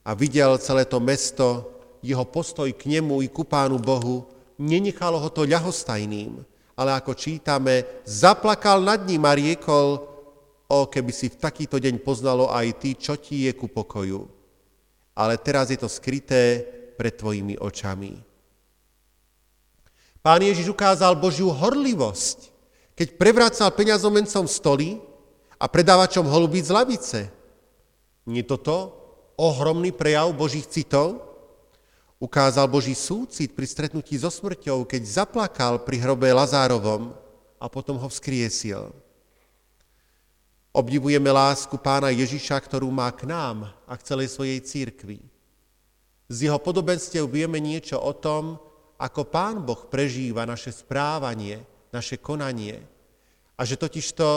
a 0.00 0.16
videl 0.16 0.56
celé 0.56 0.88
to 0.88 0.96
mesto, 0.96 1.68
jeho 2.00 2.24
postoj 2.24 2.72
k 2.72 2.88
nemu 2.88 3.20
i 3.20 3.28
ku 3.28 3.44
pánu 3.44 3.76
Bohu, 3.76 4.24
nenechalo 4.56 5.20
ho 5.20 5.28
to 5.28 5.44
ľahostajným, 5.44 6.40
ale 6.72 6.90
ako 6.96 7.12
čítame, 7.12 7.84
zaplakal 8.08 8.80
nad 8.80 9.04
ním 9.04 9.28
a 9.28 9.36
riekol, 9.36 10.00
o 10.66 10.88
keby 10.88 11.12
si 11.12 11.28
v 11.28 11.36
takýto 11.36 11.76
deň 11.78 12.00
poznalo 12.00 12.48
aj 12.48 12.80
ty, 12.80 12.90
čo 12.96 13.20
ti 13.20 13.44
je 13.44 13.52
ku 13.52 13.68
pokoju. 13.68 14.24
Ale 15.14 15.36
teraz 15.36 15.68
je 15.68 15.78
to 15.78 15.86
skryté 15.86 16.64
pred 16.96 17.12
tvojimi 17.12 17.60
očami. 17.60 18.25
Pán 20.26 20.42
Ježiš 20.42 20.74
ukázal 20.74 21.14
Božiu 21.14 21.54
horlivosť, 21.54 22.50
keď 22.98 23.14
prevracal 23.14 23.70
peňazomencom 23.70 24.50
stoly 24.50 24.98
a 25.54 25.70
predávačom 25.70 26.26
holubíc 26.26 26.66
z 26.66 26.74
lavice. 26.74 27.20
Nie 28.26 28.42
toto 28.42 28.90
ohromný 29.38 29.94
prejav 29.94 30.34
Božích 30.34 30.66
citov? 30.66 31.22
Ukázal 32.18 32.66
Boží 32.66 32.98
súcit 32.98 33.54
pri 33.54 33.70
stretnutí 33.70 34.18
so 34.18 34.26
smrťou, 34.26 34.82
keď 34.82 35.22
zaplakal 35.22 35.86
pri 35.86 36.02
hrobe 36.02 36.26
Lazárovom 36.34 37.14
a 37.62 37.70
potom 37.70 37.94
ho 37.94 38.10
vzkriesil. 38.10 38.90
Obdivujeme 40.74 41.30
lásku 41.30 41.78
pána 41.78 42.10
Ježiša, 42.10 42.58
ktorú 42.66 42.90
má 42.90 43.14
k 43.14 43.30
nám 43.30 43.70
a 43.86 43.94
k 43.94 44.02
celej 44.02 44.34
svojej 44.34 44.58
církvi. 44.58 45.22
Z 46.26 46.50
jeho 46.50 46.58
podobenstiev 46.58 47.30
vieme 47.30 47.62
niečo 47.62 48.02
o 48.02 48.10
tom, 48.10 48.65
ako 48.96 49.28
pán 49.28 49.60
Boh 49.60 49.88
prežíva 49.88 50.48
naše 50.48 50.72
správanie, 50.72 51.60
naše 51.92 52.16
konanie. 52.16 52.80
A 53.56 53.64
že 53.64 53.76
totižto, 53.76 54.28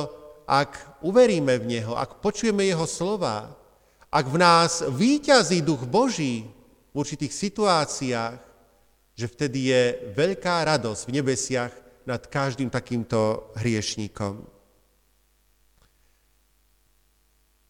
ak 0.47 1.01
uveríme 1.03 1.55
v 1.59 1.79
Neho, 1.79 1.95
ak 1.95 2.19
počujeme 2.19 2.67
Jeho 2.67 2.87
slova, 2.87 3.55
ak 4.09 4.25
v 4.25 4.37
nás 4.41 4.83
výťazí 4.87 5.63
duch 5.63 5.85
Boží, 5.85 6.47
v 6.89 6.95
určitých 6.97 7.29
situáciách, 7.29 8.37
že 9.13 9.25
vtedy 9.29 9.59
je 9.69 9.83
veľká 10.15 10.65
radosť 10.65 11.01
v 11.05 11.13
nebesiach 11.21 11.73
nad 12.07 12.23
každým 12.25 12.73
takýmto 12.73 13.51
hriešníkom. 13.59 14.41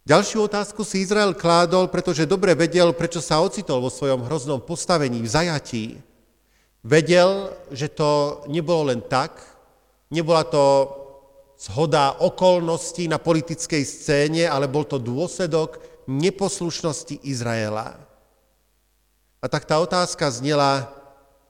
Ďalšiu 0.08 0.48
otázku 0.50 0.82
si 0.82 1.06
Izrael 1.06 1.38
kládol, 1.38 1.92
pretože 1.92 2.26
dobre 2.26 2.56
vedel, 2.58 2.96
prečo 2.98 3.22
sa 3.22 3.44
ocitol 3.44 3.84
vo 3.84 3.94
svojom 3.94 4.26
hroznom 4.26 4.58
postavení, 4.58 5.22
v 5.22 5.30
zajatí. 5.30 5.86
Vedel, 6.84 7.52
že 7.76 7.92
to 7.92 8.44
nebolo 8.48 8.88
len 8.88 9.04
tak, 9.04 9.44
nebola 10.08 10.48
to 10.48 10.96
zhoda 11.60 12.16
okolností 12.24 13.12
na 13.12 13.20
politickej 13.20 13.84
scéne, 13.84 14.48
ale 14.48 14.72
bol 14.72 14.88
to 14.88 14.96
dôsledok 14.96 15.84
neposlušnosti 16.08 17.28
Izraela. 17.28 18.00
A 19.40 19.46
tak 19.52 19.68
tá 19.68 19.80
otázka 19.80 20.32
znela, 20.32 20.88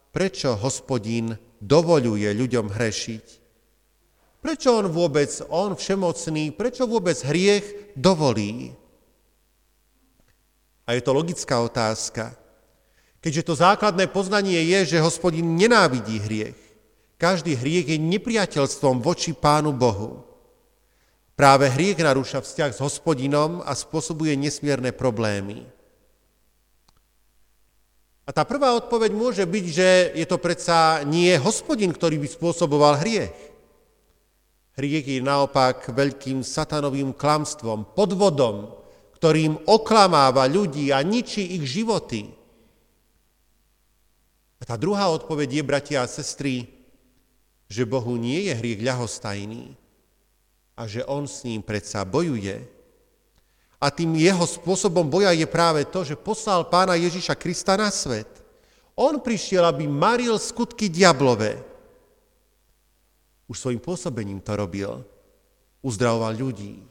prečo 0.10 0.58
hospodín 0.58 1.38
dovoluje 1.62 2.26
ľuďom 2.34 2.74
hrešiť? 2.74 3.26
Prečo 4.40 4.70
on 4.72 4.88
vôbec, 4.90 5.30
on 5.52 5.76
všemocný, 5.76 6.56
prečo 6.56 6.90
vôbec 6.90 7.18
hriech 7.22 7.94
dovolí? 7.94 8.74
A 10.90 10.98
je 10.98 11.02
to 11.06 11.12
logická 11.14 11.62
otázka. 11.62 12.34
Keďže 13.20 13.52
to 13.52 13.54
základné 13.60 14.08
poznanie 14.08 14.64
je, 14.64 14.96
že 14.96 15.04
hospodín 15.04 15.60
nenávidí 15.60 16.24
hriech. 16.24 16.60
Každý 17.20 17.60
hriech 17.60 17.92
je 17.92 17.98
nepriateľstvom 18.00 19.04
voči 19.04 19.36
Pánu 19.36 19.76
Bohu. 19.76 20.24
Práve 21.36 21.68
hriech 21.68 22.00
narúša 22.00 22.40
vzťah 22.40 22.72
s 22.72 22.80
hospodinom 22.80 23.60
a 23.64 23.76
spôsobuje 23.76 24.40
nesmierne 24.40 24.96
problémy. 24.96 25.68
A 28.24 28.32
tá 28.32 28.48
prvá 28.48 28.72
odpoveď 28.78 29.12
môže 29.12 29.44
byť, 29.44 29.66
že 29.68 29.90
je 30.16 30.26
to 30.30 30.40
predsa 30.40 31.04
nie 31.04 31.36
hospodin, 31.36 31.92
ktorý 31.92 32.24
by 32.24 32.28
spôsoboval 32.30 33.04
hriech. 33.04 33.36
Hriech 34.80 35.08
je 35.12 35.20
naopak 35.20 35.92
veľkým 35.92 36.40
satanovým 36.40 37.12
klamstvom, 37.12 37.92
podvodom, 37.92 38.80
ktorým 39.20 39.60
oklamáva 39.68 40.48
ľudí 40.48 40.96
a 40.96 41.04
ničí 41.04 41.60
ich 41.60 41.68
životy. 41.68 42.39
A 44.60 44.64
tá 44.68 44.76
druhá 44.76 45.08
odpoveď 45.10 45.60
je, 45.60 45.64
bratia 45.64 46.04
a 46.04 46.12
sestry, 46.12 46.68
že 47.72 47.88
Bohu 47.88 48.20
nie 48.20 48.52
je 48.52 48.54
hriech 48.54 48.84
ľahostajný 48.84 49.74
a 50.76 50.84
že 50.84 51.08
On 51.08 51.24
s 51.24 51.48
ním 51.48 51.64
predsa 51.64 52.04
bojuje 52.04 52.80
a 53.80 53.88
tým 53.88 54.20
jeho 54.20 54.44
spôsobom 54.44 55.08
boja 55.08 55.32
je 55.32 55.48
práve 55.48 55.88
to, 55.88 56.04
že 56.04 56.20
poslal 56.20 56.68
pána 56.68 57.00
Ježiša 57.00 57.40
Krista 57.40 57.80
na 57.80 57.88
svet. 57.88 58.28
On 59.00 59.16
prišiel, 59.16 59.64
aby 59.64 59.88
maril 59.88 60.36
skutky 60.36 60.92
diablové. 60.92 61.64
Už 63.48 63.56
svojim 63.56 63.80
pôsobením 63.80 64.44
to 64.44 64.52
robil. 64.60 65.00
Uzdravoval 65.80 66.36
ľudí. 66.36 66.84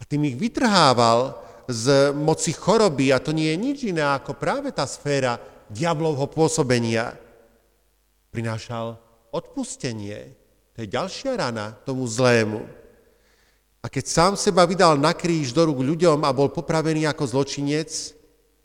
A 0.00 0.02
tým 0.08 0.32
ich 0.32 0.36
vytrhával 0.40 1.36
z 1.68 2.16
moci 2.16 2.56
choroby 2.56 3.12
a 3.12 3.20
to 3.20 3.36
nie 3.36 3.52
je 3.52 3.60
nič 3.60 3.78
iné 3.92 4.00
ako 4.00 4.32
práve 4.32 4.72
tá 4.72 4.88
sféra 4.88 5.36
diablovho 5.72 6.26
pôsobenia. 6.28 7.16
Prinášal 8.32 8.96
odpustenie. 9.32 10.36
To 10.76 10.84
je 10.84 10.88
ďalšia 10.88 11.36
rana 11.36 11.76
tomu 11.84 12.04
zlému. 12.06 12.64
A 13.78 13.86
keď 13.86 14.04
sám 14.10 14.32
seba 14.34 14.66
vydal 14.66 14.98
na 14.98 15.14
kríž 15.14 15.54
do 15.54 15.70
rúk 15.70 15.80
ľuďom 15.80 16.26
a 16.26 16.34
bol 16.34 16.50
popravený 16.50 17.06
ako 17.06 17.24
zločinec, 17.38 17.90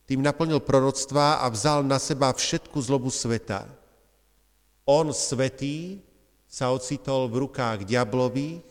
tým 0.09 0.19
naplnil 0.19 0.59
proroctvá 0.59 1.41
a 1.41 1.47
vzal 1.47 1.85
na 1.85 2.01
seba 2.01 2.33
všetku 2.33 2.75
zlobu 2.81 3.13
sveta. 3.13 3.69
On, 4.83 5.07
svetý, 5.15 6.03
sa 6.49 6.69
ocitol 6.75 7.31
v 7.31 7.47
rukách 7.47 7.87
diablových, 7.87 8.61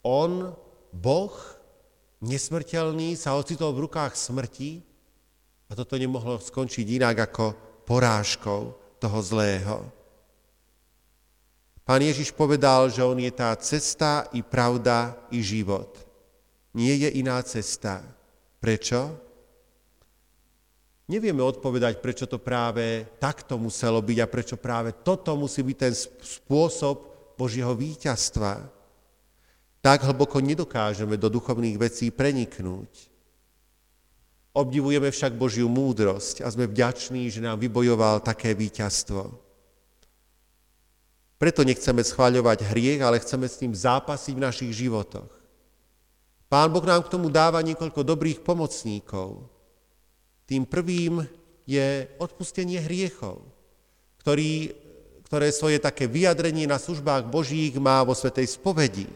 on, 0.00 0.56
Boh, 0.88 1.34
nesmrteľný, 2.24 3.18
sa 3.18 3.36
ocitol 3.36 3.76
v 3.76 3.84
rukách 3.88 4.16
smrti 4.16 4.89
a 5.70 5.72
toto 5.78 5.94
nemohlo 5.94 6.42
skončiť 6.42 6.86
inak 6.98 7.30
ako 7.30 7.54
porážkou 7.86 8.60
toho 8.98 9.18
zlého. 9.22 9.86
Pán 11.86 12.02
Ježiš 12.02 12.34
povedal, 12.34 12.90
že 12.90 13.06
on 13.06 13.18
je 13.18 13.30
tá 13.30 13.54
cesta 13.58 14.26
i 14.34 14.42
pravda 14.42 15.14
i 15.30 15.42
život. 15.42 15.94
Nie 16.74 16.94
je 17.06 17.18
iná 17.18 17.42
cesta. 17.42 18.02
Prečo? 18.62 19.18
Nevieme 21.10 21.42
odpovedať, 21.42 21.98
prečo 21.98 22.30
to 22.30 22.38
práve 22.38 23.10
takto 23.18 23.58
muselo 23.58 23.98
byť 23.98 24.18
a 24.22 24.30
prečo 24.30 24.54
práve 24.54 24.94
toto 25.02 25.34
musí 25.34 25.66
byť 25.66 25.76
ten 25.78 25.94
spôsob 26.22 27.10
Božieho 27.34 27.74
víťazstva. 27.74 28.70
Tak 29.82 30.06
hlboko 30.06 30.38
nedokážeme 30.38 31.18
do 31.18 31.26
duchovných 31.26 31.74
vecí 31.74 32.14
preniknúť. 32.14 33.09
Obdivujeme 34.50 35.14
však 35.14 35.38
Božiu 35.38 35.70
múdrosť 35.70 36.42
a 36.42 36.50
sme 36.50 36.66
vďační, 36.66 37.30
že 37.30 37.38
nám 37.38 37.62
vybojoval 37.62 38.18
také 38.18 38.50
víťazstvo. 38.50 39.30
Preto 41.38 41.62
nechceme 41.62 42.02
schváľovať 42.02 42.68
hriech, 42.68 43.00
ale 43.00 43.22
chceme 43.22 43.46
s 43.46 43.62
ním 43.62 43.72
zápasiť 43.72 44.34
v 44.34 44.44
našich 44.44 44.72
životoch. 44.74 45.30
Pán 46.50 46.68
Boh 46.74 46.82
nám 46.82 47.06
k 47.06 47.12
tomu 47.14 47.30
dáva 47.30 47.62
niekoľko 47.62 48.02
dobrých 48.02 48.42
pomocníkov. 48.42 49.46
Tým 50.50 50.66
prvým 50.66 51.22
je 51.62 52.10
odpustenie 52.18 52.82
hriechov, 52.82 53.46
ktorý, 54.18 54.74
ktoré 55.30 55.54
svoje 55.54 55.78
také 55.78 56.10
vyjadrenie 56.10 56.66
na 56.66 56.82
službách 56.82 57.30
Božích 57.30 57.78
má 57.78 58.02
vo 58.02 58.18
Svetej 58.18 58.50
spovedi, 58.50 59.06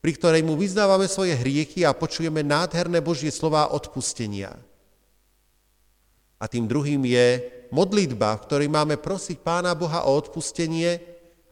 pri 0.00 0.12
ktorej 0.16 0.42
mu 0.44 0.56
vyznávame 0.56 1.04
svoje 1.04 1.36
hriechy 1.36 1.84
a 1.84 1.92
počujeme 1.92 2.40
nádherné 2.40 3.04
Božie 3.04 3.28
slová 3.28 3.68
odpustenia. 3.68 4.56
A 6.40 6.48
tým 6.48 6.64
druhým 6.64 7.04
je 7.04 7.44
modlitba, 7.68 8.40
v 8.40 8.44
ktorej 8.48 8.68
máme 8.72 8.96
prosiť 8.96 9.44
Pána 9.44 9.76
Boha 9.76 10.08
o 10.08 10.16
odpustenie 10.16 11.04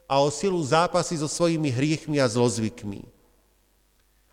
a 0.09 0.17
o 0.17 0.33
silu 0.33 0.57
zápasy 0.65 1.21
so 1.21 1.29
svojimi 1.29 1.69
hriechmi 1.69 2.17
a 2.17 2.25
zlozvykmi. 2.25 3.05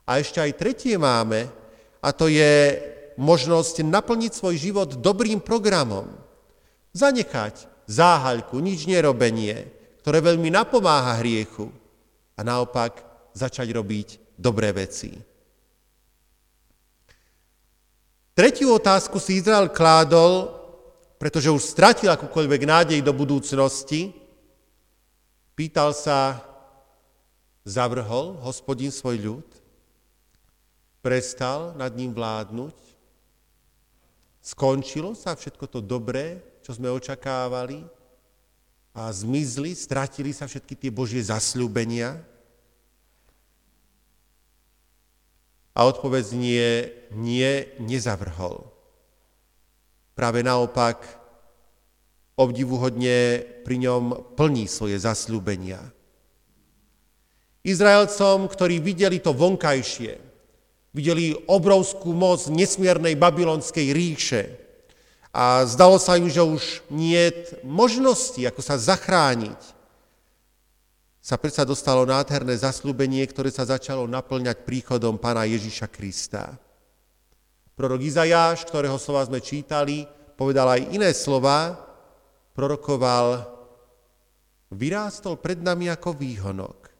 A 0.09 0.17
ešte 0.17 0.41
aj 0.41 0.57
tretie 0.57 0.97
máme, 0.97 1.53
a 2.01 2.09
to 2.17 2.33
je 2.33 2.81
možnosť 3.21 3.85
naplniť 3.85 4.33
svoj 4.33 4.57
život 4.57 4.91
dobrým 4.97 5.45
programom. 5.45 6.09
Zanechať 6.97 7.69
záhaľku, 7.85 8.57
nič 8.65 8.89
nerobenie, 8.89 9.69
ktoré 10.01 10.25
veľmi 10.25 10.49
napomáha 10.49 11.21
hriechu 11.21 11.69
a 12.39 12.41
naopak 12.41 13.06
začať 13.37 13.69
robiť 13.77 14.09
dobré 14.41 14.73
veci. 14.73 15.13
Tretiu 18.33 18.73
otázku 18.77 19.21
si 19.21 19.41
Izrael 19.41 19.69
kládol, 19.69 20.49
pretože 21.21 21.53
už 21.53 21.61
stratil 21.61 22.09
akúkoľvek 22.13 22.63
nádej 22.69 23.01
do 23.05 23.13
budúcnosti. 23.13 24.13
Pýtal 25.57 25.97
sa, 25.97 26.41
zavrhol 27.65 28.37
hospodin 28.45 28.93
svoj 28.93 29.17
ľud? 29.21 29.49
Prestal 31.01 31.73
nad 31.81 31.93
ním 31.97 32.13
vládnuť? 32.13 32.77
Skončilo 34.45 35.17
sa 35.19 35.35
všetko 35.35 35.65
to 35.67 35.81
dobré, 35.83 36.39
čo 36.63 36.77
sme 36.77 36.93
očakávali 36.93 37.83
a 38.95 39.11
zmizli, 39.11 39.75
stratili 39.75 40.31
sa 40.31 40.47
všetky 40.47 40.77
tie 40.77 40.91
Božie 40.93 41.19
zasľúbenia. 41.25 42.21
A 45.77 45.85
odpoveď 45.85 46.33
nie, 46.33 46.69
nie, 47.13 47.69
nezavrhol. 47.77 48.65
Práve 50.17 50.41
naopak, 50.41 51.05
obdivuhodne 52.41 53.45
pri 53.61 53.77
ňom 53.85 54.33
plní 54.37 54.65
svoje 54.65 54.97
zasľúbenia. 54.97 55.81
Izraelcom, 57.61 58.49
ktorí 58.49 58.81
videli 58.81 59.21
to 59.21 59.37
vonkajšie, 59.37 60.17
videli 60.97 61.37
obrovskú 61.45 62.17
moc 62.17 62.49
nesmiernej 62.49 63.13
babylonskej 63.13 63.93
ríše, 63.93 64.43
a 65.37 65.69
zdalo 65.69 66.01
sa 66.01 66.17
im, 66.17 66.33
že 66.33 66.41
už 66.41 66.81
nie 66.89 67.29
možnosti, 67.61 68.41
ako 68.41 68.65
sa 68.65 68.81
zachrániť, 68.81 69.76
sa 71.27 71.35
predsa 71.35 71.67
dostalo 71.67 72.07
nádherné 72.07 72.55
zaslúbenie, 72.55 73.27
ktoré 73.27 73.51
sa 73.51 73.67
začalo 73.67 74.07
naplňať 74.07 74.63
príchodom 74.63 75.19
pána 75.19 75.43
Ježiša 75.43 75.91
Krista. 75.91 76.55
Prorok 77.75 77.99
Izajáš, 77.99 78.63
ktorého 78.63 78.95
slova 78.95 79.27
sme 79.27 79.43
čítali, 79.43 80.07
povedal 80.39 80.79
aj 80.79 80.95
iné 80.95 81.11
slova, 81.11 81.83
prorokoval, 82.55 83.43
vyrástol 84.71 85.35
pred 85.43 85.59
nami 85.59 85.91
ako 85.91 86.15
výhonok 86.15 86.95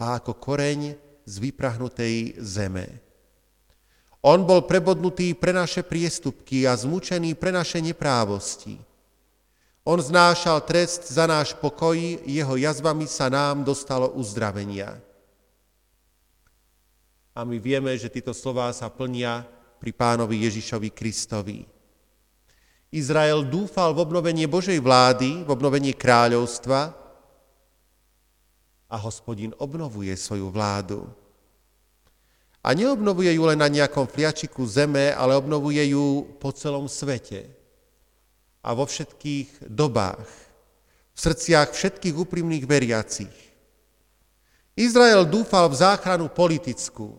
a 0.00 0.16
ako 0.16 0.40
koreň 0.40 0.96
z 1.28 1.34
vyprahnutej 1.36 2.40
zeme. 2.40 2.88
On 4.24 4.40
bol 4.40 4.64
prebodnutý 4.64 5.36
pre 5.36 5.52
naše 5.52 5.84
priestupky 5.84 6.64
a 6.64 6.72
zmučený 6.72 7.36
pre 7.36 7.52
naše 7.52 7.84
neprávosti. 7.84 8.93
On 9.84 10.00
znášal 10.00 10.64
trest 10.64 11.12
za 11.12 11.28
náš 11.28 11.52
pokoj, 11.52 11.92
jeho 12.24 12.54
jazvami 12.56 13.04
sa 13.04 13.28
nám 13.28 13.68
dostalo 13.68 14.08
uzdravenia. 14.16 14.96
A 17.36 17.44
my 17.44 17.60
vieme, 17.60 17.92
že 17.92 18.08
tieto 18.08 18.32
slová 18.32 18.72
sa 18.72 18.88
plnia 18.88 19.44
pri 19.76 19.92
pánovi 19.92 20.48
Ježišovi 20.48 20.88
Kristovi. 20.88 21.68
Izrael 22.88 23.44
dúfal 23.44 23.92
v 23.92 24.08
obnovenie 24.08 24.48
Božej 24.48 24.80
vlády, 24.80 25.44
v 25.44 25.50
obnovenie 25.52 25.92
kráľovstva 25.92 26.94
a 28.88 28.96
hospodin 28.96 29.52
obnovuje 29.60 30.16
svoju 30.16 30.48
vládu. 30.48 31.04
A 32.64 32.72
neobnovuje 32.72 33.36
ju 33.36 33.44
len 33.44 33.60
na 33.60 33.68
nejakom 33.68 34.08
fliačiku 34.08 34.64
zeme, 34.64 35.12
ale 35.12 35.36
obnovuje 35.36 35.92
ju 35.92 36.24
po 36.40 36.48
celom 36.56 36.88
svete. 36.88 37.63
A 38.64 38.72
vo 38.72 38.88
všetkých 38.88 39.68
dobách. 39.68 40.24
V 41.14 41.18
srdciach 41.20 41.70
všetkých 41.76 42.16
úprimných 42.16 42.64
veriacich. 42.64 43.36
Izrael 44.74 45.22
dúfal 45.28 45.70
v 45.70 45.78
záchranu 45.78 46.26
politickú, 46.26 47.14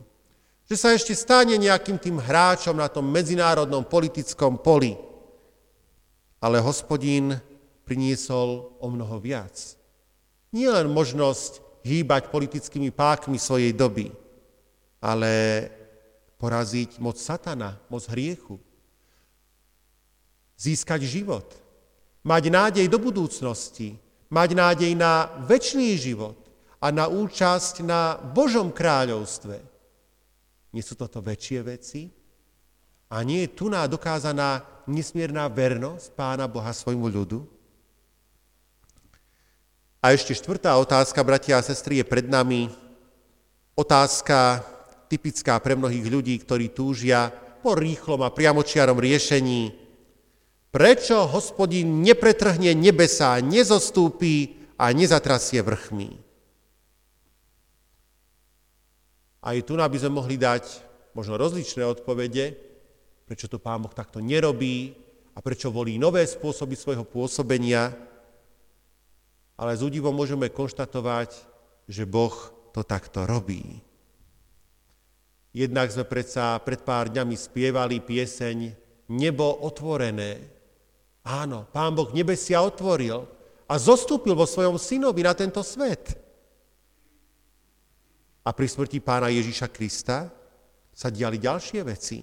že 0.67 0.75
sa 0.75 0.91
ešte 0.91 1.15
stane 1.15 1.55
nejakým 1.55 1.95
tým 1.95 2.17
hráčom 2.19 2.75
na 2.75 2.89
tom 2.91 3.07
medzinárodnom 3.07 3.85
politickom 3.85 4.59
poli. 4.59 4.97
Ale 6.41 6.59
hospodín 6.59 7.39
priniesol 7.87 8.75
o 8.81 8.87
mnoho 8.89 9.21
viac. 9.21 9.77
Nie 10.51 10.73
len 10.73 10.89
možnosť 10.89 11.63
hýbať 11.85 12.33
politickými 12.33 12.89
pákmi 12.89 13.37
svojej 13.37 13.71
doby, 13.71 14.09
ale 14.97 15.69
poraziť 16.41 16.97
moc 16.97 17.15
satana, 17.21 17.77
moc 17.87 18.03
hriechu. 18.09 18.57
Získať 20.55 21.03
život. 21.03 21.47
Mať 22.25 22.49
nádej 22.49 22.87
do 22.87 22.97
budúcnosti. 22.97 23.99
Mať 24.31 24.49
nádej 24.57 24.91
na 24.97 25.29
väčší 25.45 25.95
život 25.99 26.39
a 26.81 26.89
na 26.89 27.05
účasť 27.05 27.85
na 27.85 28.17
Božom 28.17 28.73
kráľovstve. 28.73 29.61
Nie 30.73 30.83
sú 30.83 30.97
toto 30.97 31.23
väčšie 31.23 31.59
veci? 31.63 32.11
A 33.07 33.21
nie 33.21 33.45
je 33.45 33.53
tu 33.53 33.71
ná 33.71 33.85
dokázaná 33.85 34.65
nesmierná 34.89 35.45
vernosť 35.47 36.11
Pána 36.17 36.49
Boha 36.49 36.73
svojmu 36.73 37.07
ľudu? 37.07 37.45
A 40.01 40.13
ešte 40.13 40.37
štvrtá 40.37 40.77
otázka, 40.77 41.17
bratia 41.25 41.57
a 41.57 41.65
sestry, 41.65 41.97
je 42.01 42.05
pred 42.05 42.29
nami. 42.29 42.69
Otázka 43.73 44.61
typická 45.09 45.57
pre 45.57 45.73
mnohých 45.73 46.05
ľudí, 46.05 46.37
ktorí 46.41 46.69
túžia 46.69 47.33
po 47.65 47.73
rýchlom 47.73 48.21
a 48.21 48.29
priamočiarom 48.29 49.01
riešení. 49.01 49.84
Prečo 50.75 51.23
hospodin 51.31 52.03
nepretrhne 52.03 52.75
nebesa, 52.75 53.39
nezostúpi 53.39 54.59
a 54.75 54.91
nezatrasie 54.91 55.63
vrchmi? 55.63 56.19
Aj 59.39 59.55
tu 59.63 59.79
by 59.79 59.95
sme 59.95 60.19
mohli 60.19 60.35
dať 60.35 60.83
možno 61.15 61.39
rozličné 61.39 61.79
odpovede, 61.79 62.59
prečo 63.23 63.47
to 63.47 63.55
Pán 63.55 63.87
Boh 63.87 63.95
takto 63.95 64.19
nerobí 64.19 64.91
a 65.31 65.39
prečo 65.39 65.71
volí 65.71 65.95
nové 65.95 66.27
spôsoby 66.27 66.75
svojho 66.75 67.07
pôsobenia, 67.07 67.95
ale 69.55 69.79
s 69.79 69.85
údivom 69.85 70.11
môžeme 70.11 70.51
konštatovať, 70.51 71.39
že 71.87 72.03
Boh 72.03 72.35
to 72.75 72.83
takto 72.83 73.23
robí. 73.23 73.79
Jednak 75.55 75.87
sme 75.87 76.03
predsa 76.03 76.59
pred 76.59 76.83
pár 76.83 77.07
dňami 77.15 77.35
spievali 77.39 78.03
pieseň 78.03 78.83
Nebo 79.07 79.63
otvorené. 79.63 80.54
Áno, 81.25 81.65
Pán 81.73 81.97
Boh 81.97 82.13
nebesia 82.13 82.61
otvoril 82.61 83.25
a 83.65 83.81
zostúpil 83.81 84.37
vo 84.37 84.45
svojom 84.45 84.77
synovi 84.77 85.25
na 85.25 85.33
tento 85.33 85.65
svet. 85.65 86.13
A 88.45 88.53
pri 88.53 88.69
smrti 88.69 89.01
pána 89.01 89.33
Ježíša 89.33 89.73
Krista 89.73 90.29
sa 90.93 91.09
diali 91.09 91.41
ďalšie 91.41 91.81
veci. 91.81 92.21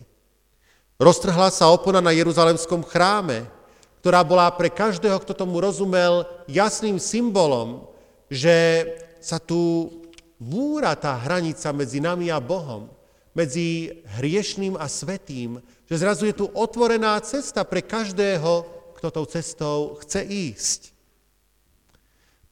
Roztrhla 1.02 1.50
sa 1.50 1.74
opona 1.74 1.98
na 1.98 2.14
Jeruzalemskom 2.14 2.86
chráme, 2.86 3.50
ktorá 3.98 4.22
bola 4.22 4.46
pre 4.54 4.70
každého, 4.70 5.18
kto 5.18 5.34
tomu 5.34 5.58
rozumel, 5.58 6.22
jasným 6.46 7.02
symbolom, 7.02 7.90
že 8.30 8.86
sa 9.18 9.42
tu 9.42 9.90
búra 10.38 10.94
tá 10.94 11.18
hranica 11.18 11.74
medzi 11.74 11.98
nami 11.98 12.30
a 12.30 12.38
Bohom 12.38 12.86
medzi 13.32 14.02
hriešným 14.20 14.76
a 14.76 14.86
svetým, 14.86 15.58
že 15.88 15.96
zrazu 16.00 16.28
je 16.28 16.36
tu 16.36 16.46
otvorená 16.52 17.16
cesta 17.24 17.64
pre 17.64 17.80
každého, 17.80 18.81
kto 19.02 19.10
tou 19.10 19.26
cestou 19.26 19.98
chce 19.98 20.22
ísť. 20.22 20.80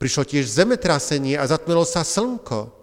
Prišlo 0.03 0.27
tiež 0.27 0.51
zemetrasenie 0.51 1.39
a 1.39 1.47
zatmelo 1.47 1.87
sa 1.87 2.03
slnko. 2.03 2.75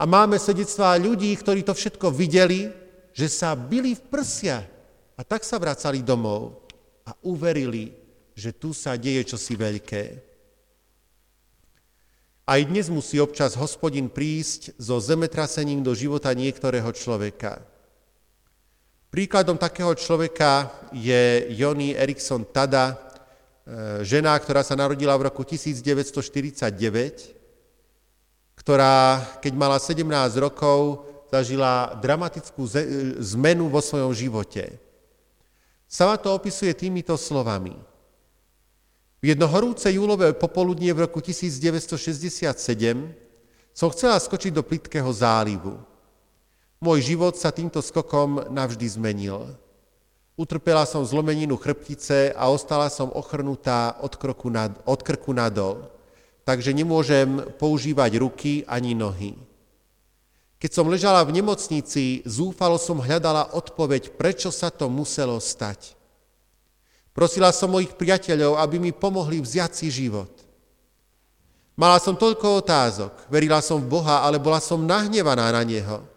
A 0.00 0.08
máme 0.08 0.40
svedectvá 0.40 0.96
ľudí, 0.96 1.36
ktorí 1.36 1.60
to 1.60 1.76
všetko 1.76 2.08
videli, 2.08 2.72
že 3.12 3.28
sa 3.28 3.52
byli 3.52 3.92
v 3.92 4.02
prsia 4.08 4.64
a 5.12 5.20
tak 5.20 5.44
sa 5.44 5.60
vracali 5.60 6.00
domov 6.00 6.64
a 7.04 7.12
uverili, 7.28 7.92
že 8.32 8.56
tu 8.56 8.72
sa 8.72 8.96
deje 8.96 9.36
čosi 9.36 9.52
veľké. 9.52 10.04
Aj 12.48 12.60
dnes 12.64 12.88
musí 12.88 13.20
občas 13.20 13.52
hospodin 13.52 14.08
prísť 14.08 14.72
so 14.80 14.96
zemetrasením 14.96 15.84
do 15.84 15.92
života 15.92 16.32
niektorého 16.32 16.88
človeka. 16.96 17.60
Príkladom 19.16 19.56
takého 19.56 19.96
človeka 19.96 20.68
je 20.92 21.48
Joni 21.56 21.96
Erikson 21.96 22.44
Tada, 22.44 23.00
žena, 24.04 24.36
ktorá 24.36 24.60
sa 24.60 24.76
narodila 24.76 25.16
v 25.16 25.32
roku 25.32 25.40
1949, 25.40 27.32
ktorá, 28.60 29.16
keď 29.40 29.52
mala 29.56 29.80
17 29.80 30.04
rokov, 30.36 31.08
zažila 31.32 31.96
dramatickú 31.96 32.60
zmenu 33.32 33.72
vo 33.72 33.80
svojom 33.80 34.12
živote. 34.12 34.76
Sama 35.88 36.20
to 36.20 36.36
opisuje 36.36 36.76
týmito 36.76 37.16
slovami. 37.16 37.72
V 39.24 39.32
jedno 39.32 39.48
horúce 39.48 39.88
júlové 39.96 40.36
popoludnie 40.36 40.92
v 40.92 41.08
roku 41.08 41.24
1967 41.24 42.52
som 43.72 43.88
chcela 43.96 44.20
skočiť 44.20 44.52
do 44.52 44.60
plitkého 44.60 45.08
zálivu. 45.08 45.95
Môj 46.76 47.00
život 47.00 47.32
sa 47.40 47.48
týmto 47.48 47.80
skokom 47.80 48.52
navždy 48.52 48.84
zmenil. 48.84 49.56
Utrpela 50.36 50.84
som 50.84 51.00
zlomeninu 51.00 51.56
chrbtice 51.56 52.36
a 52.36 52.52
ostala 52.52 52.92
som 52.92 53.08
ochrnutá 53.16 53.96
od, 54.04 54.12
kroku 54.20 54.52
nad, 54.52 54.76
od 54.84 55.00
krku 55.00 55.32
nadol, 55.32 55.88
takže 56.44 56.76
nemôžem 56.76 57.40
používať 57.56 58.20
ruky 58.20 58.60
ani 58.68 58.92
nohy. 58.92 59.32
Keď 60.60 60.70
som 60.72 60.92
ležala 60.92 61.24
v 61.24 61.40
nemocnici, 61.40 62.20
zúfalo 62.28 62.76
som 62.76 63.00
hľadala 63.00 63.56
odpoveď, 63.56 64.12
prečo 64.16 64.52
sa 64.52 64.68
to 64.68 64.92
muselo 64.92 65.40
stať. 65.40 65.96
Prosila 67.16 67.48
som 67.48 67.72
mojich 67.72 67.96
priateľov, 67.96 68.60
aby 68.60 68.76
mi 68.76 68.92
pomohli 68.92 69.40
vziať 69.40 69.72
si 69.72 69.88
život. 69.88 70.28
Mala 71.76 71.96
som 71.96 72.12
toľko 72.16 72.60
otázok, 72.60 73.12
verila 73.32 73.64
som 73.64 73.80
v 73.80 73.88
Boha, 73.88 74.20
ale 74.24 74.36
bola 74.36 74.60
som 74.60 74.80
nahnevaná 74.84 75.48
na 75.48 75.64
Neho. 75.64 76.15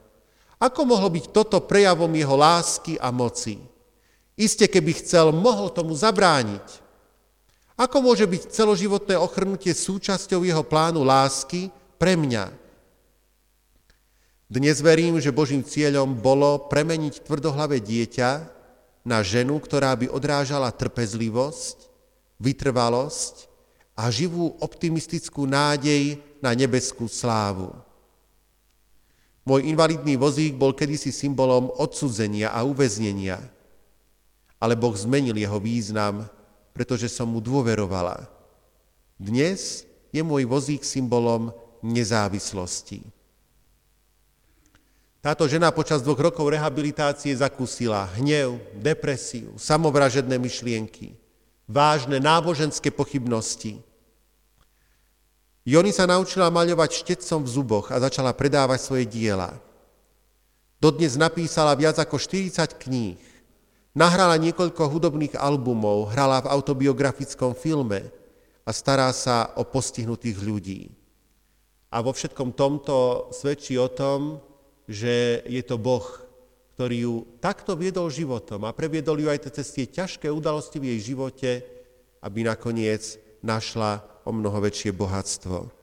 Ako 0.59 0.83
mohlo 0.83 1.07
byť 1.07 1.31
toto 1.31 1.63
prejavom 1.63 2.11
Jeho 2.11 2.35
lásky 2.35 2.99
a 2.99 3.09
moci? 3.15 3.57
Iste, 4.35 4.67
keby 4.67 4.99
chcel, 4.99 5.31
mohol 5.31 5.71
tomu 5.71 5.95
zabrániť. 5.95 6.67
Ako 7.79 8.03
môže 8.03 8.27
byť 8.27 8.51
celoživotné 8.51 9.15
ochrnutie 9.15 9.71
súčasťou 9.71 10.43
Jeho 10.43 10.63
plánu 10.67 11.07
lásky 11.07 11.71
pre 11.95 12.19
mňa, 12.19 12.51
dnes 14.49 14.81
verím, 14.81 15.21
že 15.21 15.29
Božím 15.29 15.61
cieľom 15.61 16.09
bolo 16.17 16.65
premeniť 16.73 17.21
tvrdohlavé 17.21 17.77
dieťa 17.85 18.49
na 19.05 19.21
ženu, 19.21 19.61
ktorá 19.61 19.93
by 19.93 20.09
odrážala 20.09 20.73
trpezlivosť, 20.73 21.85
vytrvalosť 22.41 23.45
a 23.93 24.09
živú 24.09 24.57
optimistickú 24.57 25.45
nádej 25.45 26.17
na 26.41 26.57
nebeskú 26.57 27.05
slávu. 27.05 27.77
Môj 29.49 29.65
invalidný 29.65 30.13
vozík 30.13 30.53
bol 30.53 30.77
kedysi 30.77 31.09
symbolom 31.09 31.73
odsudzenia 31.73 32.53
a 32.53 32.61
uväznenia, 32.61 33.41
ale 34.61 34.77
Boh 34.77 34.93
zmenil 34.93 35.33
jeho 35.33 35.57
význam, 35.57 36.29
pretože 36.69 37.09
som 37.09 37.25
mu 37.33 37.41
dôverovala. 37.41 38.29
Dnes 39.17 39.89
je 40.13 40.21
môj 40.21 40.45
vozík 40.45 40.85
symbolom 40.85 41.49
nezávislosti. 41.81 43.01
Táto 45.17 45.49
žena 45.49 45.73
počas 45.73 46.05
dvoch 46.05 46.21
rokov 46.21 46.45
rehabilitácie 46.45 47.33
zakúsila 47.33 48.05
hnev, 48.21 48.61
depresiu, 48.77 49.57
samovražedné 49.57 50.37
myšlienky, 50.37 51.17
vážne 51.65 52.21
náboženské 52.21 52.93
pochybnosti. 52.93 53.81
Joni 55.69 55.93
sa 55.93 56.09
naučila 56.09 56.49
maľovať 56.49 56.89
štecom 57.05 57.45
v 57.45 57.53
zuboch 57.53 57.87
a 57.93 58.01
začala 58.01 58.33
predávať 58.33 58.81
svoje 58.81 59.05
diela. 59.05 59.53
Dodnes 60.81 61.13
napísala 61.13 61.77
viac 61.77 62.01
ako 62.01 62.17
40 62.17 62.73
kníh. 62.81 63.21
Nahrala 63.93 64.41
niekoľko 64.41 64.89
hudobných 64.89 65.37
albumov, 65.37 66.09
hrala 66.09 66.41
v 66.41 66.49
autobiografickom 66.49 67.53
filme 67.53 68.09
a 68.65 68.73
stará 68.73 69.13
sa 69.13 69.53
o 69.61 69.61
postihnutých 69.61 70.41
ľudí. 70.41 70.81
A 71.93 72.01
vo 72.01 72.17
všetkom 72.17 72.57
tomto 72.57 73.29
svedčí 73.29 73.77
o 73.77 73.93
tom, 73.93 74.41
že 74.89 75.45
je 75.45 75.61
to 75.61 75.77
Boh, 75.77 76.05
ktorý 76.73 76.97
ju 77.05 77.15
takto 77.37 77.77
viedol 77.77 78.09
životom 78.09 78.65
a 78.65 78.73
previedol 78.73 79.21
ju 79.21 79.29
aj 79.29 79.53
cez 79.53 79.69
tie 79.69 79.85
ťažké 79.85 80.33
udalosti 80.33 80.81
v 80.81 80.97
jej 80.97 81.13
živote, 81.13 81.61
aby 82.25 82.41
nakoniec 82.41 83.21
našla 83.45 84.01
o 84.29 84.31
mnoho 84.31 84.61
väčšie 84.61 84.93
bohatstvo. 84.93 85.73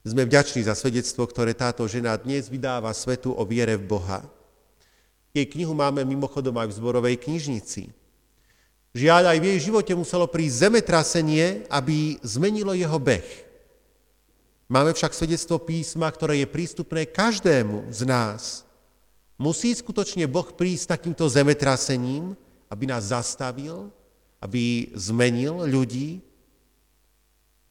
Sme 0.00 0.24
vďační 0.24 0.64
za 0.64 0.72
svedectvo, 0.72 1.28
ktoré 1.28 1.52
táto 1.52 1.84
žena 1.84 2.16
dnes 2.16 2.48
vydáva 2.48 2.88
svetu 2.96 3.36
o 3.36 3.44
viere 3.44 3.76
v 3.76 3.84
Boha. 3.84 4.24
Jej 5.36 5.44
knihu 5.52 5.76
máme 5.76 6.00
mimochodom 6.08 6.56
aj 6.56 6.72
v 6.72 6.76
zborovej 6.80 7.16
knižnici. 7.20 7.92
Žiaľ, 8.96 9.36
aj 9.36 9.38
v 9.38 9.48
jej 9.54 9.58
živote 9.70 9.92
muselo 9.92 10.24
prísť 10.24 10.66
zemetrasenie, 10.66 11.68
aby 11.68 12.16
zmenilo 12.24 12.72
jeho 12.72 12.96
beh. 12.96 13.28
Máme 14.66 14.96
však 14.96 15.12
svedectvo 15.12 15.60
písma, 15.60 16.08
ktoré 16.08 16.42
je 16.42 16.48
prístupné 16.48 17.04
každému 17.04 17.92
z 17.92 18.00
nás. 18.08 18.64
Musí 19.36 19.70
skutočne 19.76 20.24
Boh 20.24 20.48
prísť 20.48 20.96
takýmto 20.96 21.28
zemetrasením, 21.28 22.34
aby 22.72 22.84
nás 22.88 23.12
zastavil, 23.12 23.92
aby 24.40 24.88
zmenil 24.96 25.68
ľudí? 25.68 26.24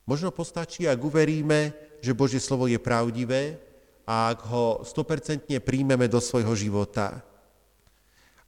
Možno 0.09 0.33
postačí, 0.33 0.89
ak 0.89 0.97
uveríme, 1.05 1.69
že 2.01 2.17
Božie 2.17 2.41
slovo 2.41 2.65
je 2.65 2.81
pravdivé 2.81 3.61
a 4.09 4.33
ak 4.33 4.41
ho 4.49 4.81
100% 4.81 5.45
príjmeme 5.61 6.09
do 6.09 6.17
svojho 6.17 6.49
života. 6.57 7.21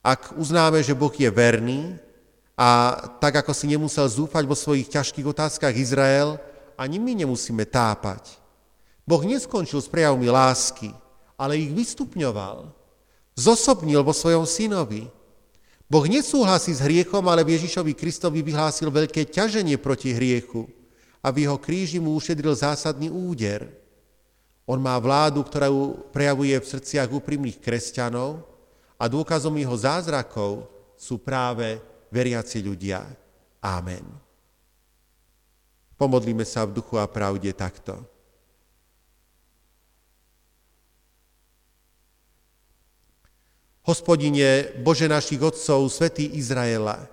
Ak 0.01 0.33
uznáme, 0.41 0.81
že 0.81 0.97
Boh 0.97 1.13
je 1.13 1.29
verný 1.29 2.01
a 2.57 2.97
tak, 3.21 3.45
ako 3.45 3.53
si 3.53 3.69
nemusel 3.69 4.09
zúfať 4.09 4.41
vo 4.49 4.57
svojich 4.57 4.89
ťažkých 4.89 5.29
otázkach 5.29 5.77
Izrael, 5.77 6.41
ani 6.73 6.97
my 6.97 7.21
nemusíme 7.21 7.61
tápať. 7.69 8.41
Boh 9.05 9.21
neskončil 9.21 9.77
s 9.77 9.85
prejavmi 9.85 10.33
lásky, 10.33 10.89
ale 11.37 11.61
ich 11.61 11.69
vystupňoval. 11.69 12.73
Zosobnil 13.37 14.01
vo 14.01 14.17
svojom 14.17 14.49
synovi. 14.49 15.13
Boh 15.85 16.09
nesúhlasí 16.09 16.73
s 16.73 16.81
hriechom, 16.81 17.21
ale 17.29 17.45
Ježišovi 17.45 17.93
Kristovi 17.93 18.41
vyhlásil 18.41 18.89
veľké 18.89 19.29
ťaženie 19.29 19.77
proti 19.77 20.17
hriechu 20.17 20.80
a 21.21 21.29
v 21.29 21.45
jeho 21.45 21.57
kríži 21.61 22.01
mu 22.01 22.17
ušedril 22.17 22.57
zásadný 22.57 23.13
úder. 23.13 23.69
On 24.65 24.81
má 24.81 24.97
vládu, 24.97 25.45
ktorá 25.45 25.69
prejavuje 26.09 26.57
v 26.57 26.69
srdciach 26.69 27.09
úprimných 27.13 27.61
kresťanov 27.61 28.41
a 28.97 29.05
dôkazom 29.05 29.53
jeho 29.57 29.77
zázrakov 29.77 30.65
sú 30.97 31.21
práve 31.21 31.77
veriaci 32.09 32.61
ľudia. 32.61 33.05
Amen. 33.61 34.05
Pomodlíme 35.97 36.41
sa 36.41 36.65
v 36.65 36.81
duchu 36.81 36.97
a 36.97 37.05
pravde 37.05 37.53
takto. 37.53 38.01
Hospodine, 43.81 44.77
Bože 44.81 45.09
našich 45.09 45.41
otcov, 45.41 45.89
Svetý 45.89 46.37
Izraela, 46.37 47.09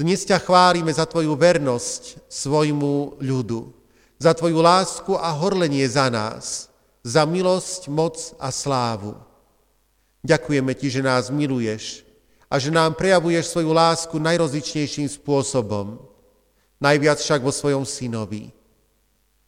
dnes 0.00 0.24
ťa 0.24 0.40
chválime 0.40 0.88
za 0.88 1.04
Tvoju 1.04 1.36
vernosť 1.36 2.24
svojmu 2.24 3.20
ľudu, 3.20 3.68
za 4.16 4.32
Tvoju 4.32 4.64
lásku 4.64 5.12
a 5.12 5.28
horlenie 5.28 5.84
za 5.84 6.08
nás, 6.08 6.72
za 7.04 7.28
milosť, 7.28 7.92
moc 7.92 8.16
a 8.40 8.48
slávu. 8.48 9.12
Ďakujeme 10.24 10.72
Ti, 10.72 10.88
že 10.88 11.04
nás 11.04 11.28
miluješ 11.28 12.08
a 12.48 12.56
že 12.56 12.72
nám 12.72 12.96
prejavuješ 12.96 13.52
svoju 13.52 13.76
lásku 13.76 14.16
najrozličnejším 14.16 15.12
spôsobom, 15.20 16.00
najviac 16.80 17.20
však 17.20 17.44
vo 17.44 17.52
svojom 17.52 17.84
synovi. 17.84 18.48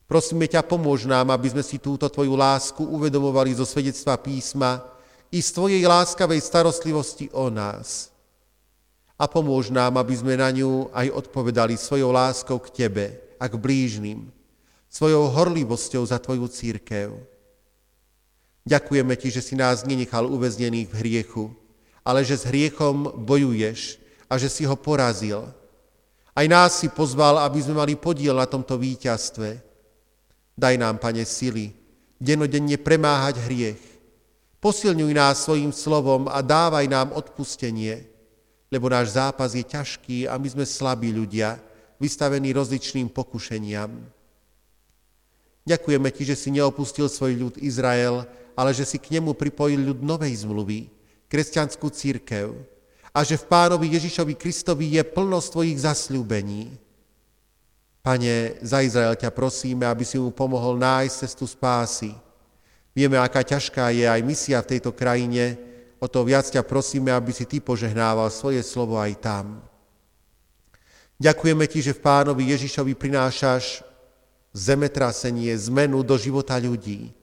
Prosíme 0.04 0.44
ťa, 0.44 0.60
pomôž 0.68 1.08
nám, 1.08 1.32
aby 1.32 1.48
sme 1.48 1.64
si 1.64 1.80
túto 1.80 2.04
Tvoju 2.12 2.36
lásku 2.36 2.84
uvedomovali 2.84 3.56
zo 3.56 3.64
svedectva 3.64 4.20
písma, 4.20 4.84
i 5.32 5.40
z 5.40 5.48
Tvojej 5.48 5.80
láskavej 5.88 6.44
starostlivosti 6.44 7.32
o 7.32 7.48
nás. 7.48 8.11
A 9.22 9.30
pomôž 9.30 9.70
nám, 9.70 9.94
aby 10.02 10.18
sme 10.18 10.34
na 10.34 10.50
ňu 10.50 10.90
aj 10.90 11.14
odpovedali 11.14 11.78
svojou 11.78 12.10
láskou 12.10 12.58
k 12.58 12.74
Tebe 12.74 13.22
a 13.38 13.46
k 13.46 13.54
blížnym, 13.54 14.26
svojou 14.90 15.30
horlivosťou 15.30 16.02
za 16.02 16.18
Tvoju 16.18 16.50
církev. 16.50 17.14
Ďakujeme 18.66 19.14
Ti, 19.14 19.38
že 19.38 19.42
si 19.46 19.54
nás 19.54 19.86
nenechal 19.86 20.26
uväznených 20.26 20.90
v 20.90 20.98
hriechu, 20.98 21.44
ale 22.02 22.26
že 22.26 22.34
s 22.34 22.50
hriechom 22.50 23.14
bojuješ 23.22 24.02
a 24.26 24.42
že 24.42 24.50
si 24.50 24.66
ho 24.66 24.74
porazil. 24.74 25.46
Aj 26.34 26.46
nás 26.50 26.82
si 26.82 26.90
pozval, 26.90 27.38
aby 27.46 27.62
sme 27.62 27.78
mali 27.78 27.94
podiel 27.94 28.34
na 28.34 28.50
tomto 28.50 28.74
víťazstve. 28.74 29.62
Daj 30.58 30.74
nám, 30.82 30.98
Pane, 30.98 31.22
sily, 31.22 31.70
denodenne 32.18 32.74
premáhať 32.74 33.38
hriech, 33.46 33.92
Posilňuj 34.62 35.10
nás 35.10 35.42
svojim 35.42 35.74
slovom 35.74 36.30
a 36.30 36.38
dávaj 36.38 36.86
nám 36.86 37.10
odpustenie, 37.18 38.11
lebo 38.72 38.88
náš 38.88 39.12
zápas 39.20 39.52
je 39.52 39.60
ťažký 39.60 40.24
a 40.24 40.40
my 40.40 40.48
sme 40.48 40.64
slabí 40.64 41.12
ľudia, 41.12 41.60
vystavení 42.00 42.56
rozličným 42.56 43.12
pokušeniam. 43.12 43.92
Ďakujeme 45.68 46.08
Ti, 46.08 46.32
že 46.32 46.36
si 46.40 46.48
neopustil 46.48 47.06
svoj 47.06 47.36
ľud 47.36 47.54
Izrael, 47.60 48.24
ale 48.56 48.72
že 48.72 48.88
si 48.88 48.96
k 48.96 49.12
nemu 49.20 49.36
pripojil 49.36 49.78
ľud 49.92 50.00
novej 50.00 50.42
zmluvy, 50.42 50.88
kresťanskú 51.28 51.92
církev 51.92 52.56
a 53.12 53.20
že 53.20 53.36
v 53.36 53.44
pánovi 53.44 53.92
Ježišovi 53.92 54.34
Kristovi 54.40 54.96
je 54.96 55.04
plnosť 55.04 55.48
tvojich 55.52 55.78
zasľúbení. 55.84 56.72
Pane, 58.02 58.58
za 58.64 58.82
Izrael 58.82 59.14
ťa 59.14 59.30
prosíme, 59.30 59.86
aby 59.86 60.02
si 60.02 60.18
mu 60.18 60.34
pomohol 60.34 60.80
nájsť 60.80 61.14
cestu 61.22 61.46
spásy. 61.46 62.10
Vieme, 62.96 63.14
aká 63.20 63.46
ťažká 63.46 63.94
je 63.94 64.10
aj 64.10 64.20
misia 64.26 64.58
v 64.58 64.76
tejto 64.76 64.90
krajine, 64.90 65.54
o 66.02 66.06
to 66.10 66.26
viac 66.26 66.50
ťa 66.50 66.66
prosíme, 66.66 67.14
aby 67.14 67.30
si 67.30 67.46
ty 67.46 67.62
požehnával 67.62 68.26
svoje 68.34 68.58
slovo 68.66 68.98
aj 68.98 69.22
tam. 69.22 69.62
Ďakujeme 71.22 71.70
ti, 71.70 71.78
že 71.78 71.94
v 71.94 72.02
pánovi 72.02 72.50
Ježišovi 72.50 72.98
prinášaš 72.98 73.86
zemetrasenie, 74.50 75.54
zmenu 75.70 76.02
do 76.02 76.18
života 76.18 76.58
ľudí. 76.58 77.14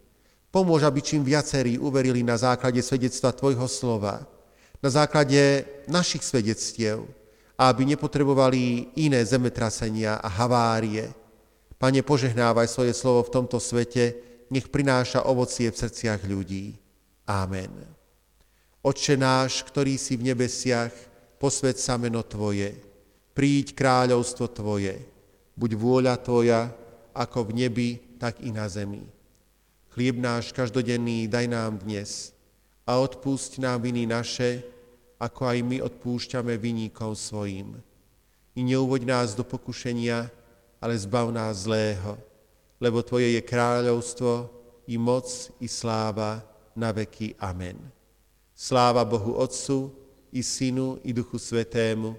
Pomôž, 0.47 0.87
aby 0.87 1.03
čím 1.03 1.27
viacerí 1.27 1.75
uverili 1.75 2.23
na 2.23 2.39
základe 2.39 2.79
svedectva 2.79 3.35
Tvojho 3.35 3.67
slova, 3.67 4.23
na 4.79 4.87
základe 4.87 5.67
našich 5.91 6.23
svedectiev, 6.23 7.03
aby 7.59 7.83
nepotrebovali 7.83 8.95
iné 8.95 9.19
zemetrasenia 9.27 10.23
a 10.23 10.31
havárie. 10.31 11.11
Pane, 11.75 11.99
požehnávaj 11.99 12.71
svoje 12.71 12.95
slovo 12.95 13.27
v 13.27 13.33
tomto 13.35 13.59
svete, 13.59 14.15
nech 14.47 14.71
prináša 14.71 15.27
ovocie 15.27 15.67
v 15.67 15.75
srdciach 15.75 16.23
ľudí. 16.23 16.79
Amen. 17.27 17.98
Otče 18.79 19.19
náš, 19.19 19.67
ktorý 19.67 19.99
si 19.99 20.15
v 20.15 20.31
nebesiach, 20.31 20.95
posved 21.35 21.75
sa 21.75 21.99
meno 21.99 22.23
Tvoje, 22.23 22.79
príď 23.35 23.75
kráľovstvo 23.75 24.47
Tvoje, 24.47 24.95
buď 25.59 25.71
vôľa 25.75 26.15
Tvoja, 26.23 26.71
ako 27.11 27.51
v 27.51 27.67
nebi, 27.67 27.89
tak 28.15 28.39
i 28.39 28.55
na 28.55 28.71
zemi. 28.71 29.03
Chlieb 29.91 30.15
náš 30.15 30.55
každodenný 30.55 31.27
daj 31.27 31.51
nám 31.51 31.83
dnes 31.83 32.31
a 32.87 33.03
odpúšť 33.03 33.59
nám 33.59 33.83
viny 33.83 34.07
naše, 34.07 34.63
ako 35.19 35.51
aj 35.51 35.59
my 35.59 35.77
odpúšťame 35.83 36.55
vyníkom 36.55 37.11
svojim. 37.11 37.75
I 38.55 38.63
neuvoď 38.63 39.03
nás 39.03 39.35
do 39.35 39.43
pokušenia, 39.43 40.31
ale 40.79 40.95
zbav 40.95 41.27
nás 41.35 41.67
zlého, 41.67 42.15
lebo 42.79 43.03
Tvoje 43.03 43.35
je 43.35 43.43
kráľovstvo, 43.43 44.55
i 44.87 44.95
moc, 44.95 45.27
i 45.59 45.67
sláva, 45.67 46.39
na 46.79 46.95
veky. 46.95 47.35
Amen. 47.43 47.98
Sláva 48.59 49.07
Bohu 49.07 49.39
Otcu, 49.39 49.87
i 50.35 50.43
Synu, 50.43 50.99
i 51.07 51.15
Duchu 51.15 51.39
Svetému, 51.39 52.11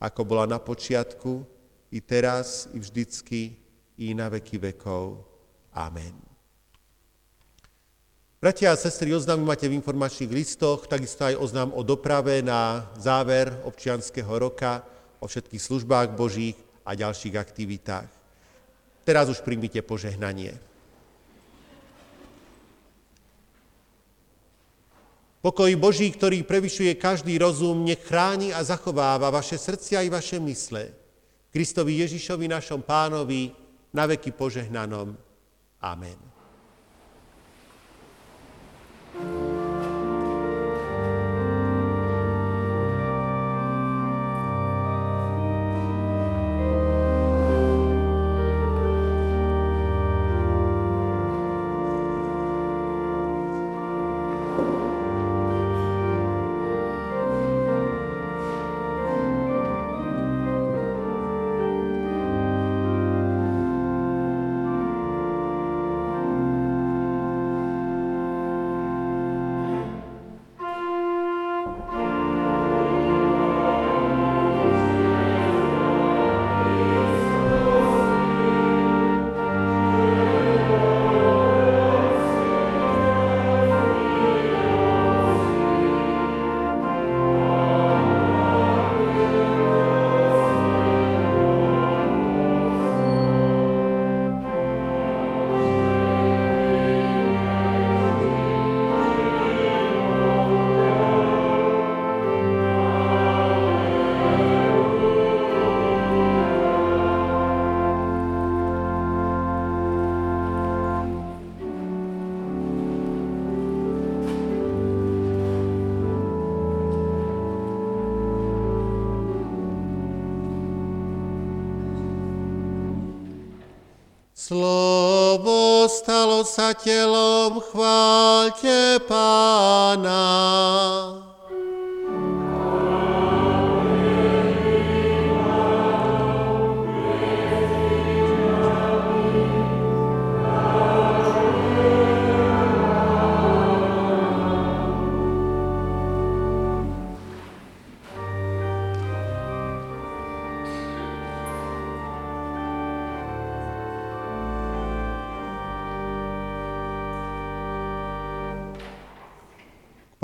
ako 0.00 0.20
bola 0.24 0.48
na 0.48 0.56
počiatku, 0.56 1.44
i 1.92 2.00
teraz, 2.00 2.72
i 2.72 2.80
vždycky, 2.80 3.52
i 4.00 4.16
na 4.16 4.32
veky 4.32 4.56
vekov. 4.56 5.20
Amen. 5.76 6.16
Bratia 8.40 8.72
a 8.72 8.80
sestry, 8.80 9.12
oznámy 9.12 9.44
máte 9.44 9.68
v 9.68 9.76
informačných 9.76 10.32
listoch, 10.32 10.88
takisto 10.88 11.28
aj 11.28 11.36
oznám 11.36 11.76
o 11.76 11.84
doprave 11.84 12.40
na 12.40 12.88
záver 12.96 13.52
občianského 13.68 14.40
roka, 14.40 14.80
o 15.20 15.28
všetkých 15.28 15.60
službách 15.60 16.16
Božích 16.16 16.56
a 16.80 16.96
ďalších 16.96 17.36
aktivitách. 17.36 18.08
Teraz 19.04 19.28
už 19.28 19.44
príjmite 19.44 19.84
požehnanie. 19.84 20.56
Pokoj 25.44 25.68
Boží, 25.76 26.08
ktorý 26.08 26.40
prevyšuje 26.40 26.96
každý 26.96 27.36
rozum, 27.36 27.84
nech 27.84 28.00
chráni 28.00 28.48
a 28.56 28.64
zachováva 28.64 29.28
vaše 29.28 29.60
srdcia 29.60 30.00
i 30.00 30.08
vaše 30.08 30.40
mysle. 30.40 30.88
Kristovi 31.52 32.00
Ježišovi, 32.00 32.48
našom 32.48 32.80
pánovi, 32.80 33.52
na 33.92 34.08
veky 34.08 34.32
požehnanom. 34.32 35.12
Amen. 35.84 36.16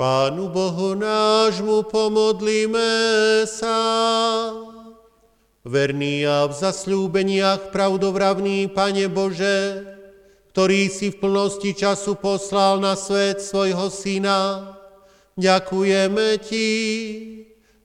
Pánu 0.01 0.49
Bohu 0.49 0.97
nášmu 0.97 1.85
pomodlíme 1.85 2.89
sa. 3.45 3.77
Verný 5.61 6.25
a 6.25 6.49
v 6.49 6.57
zasľúbeniach 6.57 7.69
pravdovravný 7.69 8.65
Pane 8.73 9.05
Bože, 9.13 9.85
ktorý 10.49 10.89
si 10.89 11.13
v 11.13 11.21
plnosti 11.21 11.77
času 11.77 12.17
poslal 12.17 12.81
na 12.81 12.97
svet 12.97 13.45
svojho 13.45 13.93
Syna, 13.93 14.73
ďakujeme 15.37 16.49
Ti, 16.49 16.69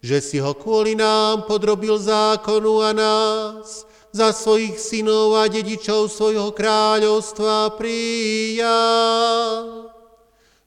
že 0.00 0.16
si 0.24 0.40
ho 0.40 0.56
kvôli 0.56 0.96
nám 0.96 1.44
podrobil 1.44 2.00
zákonu 2.00 2.80
a 2.80 2.96
nás 2.96 3.84
za 4.08 4.32
svojich 4.32 4.80
synov 4.80 5.36
a 5.36 5.52
dedičov 5.52 6.08
svojho 6.08 6.48
kráľovstva 6.56 7.76
prijal. 7.76 9.85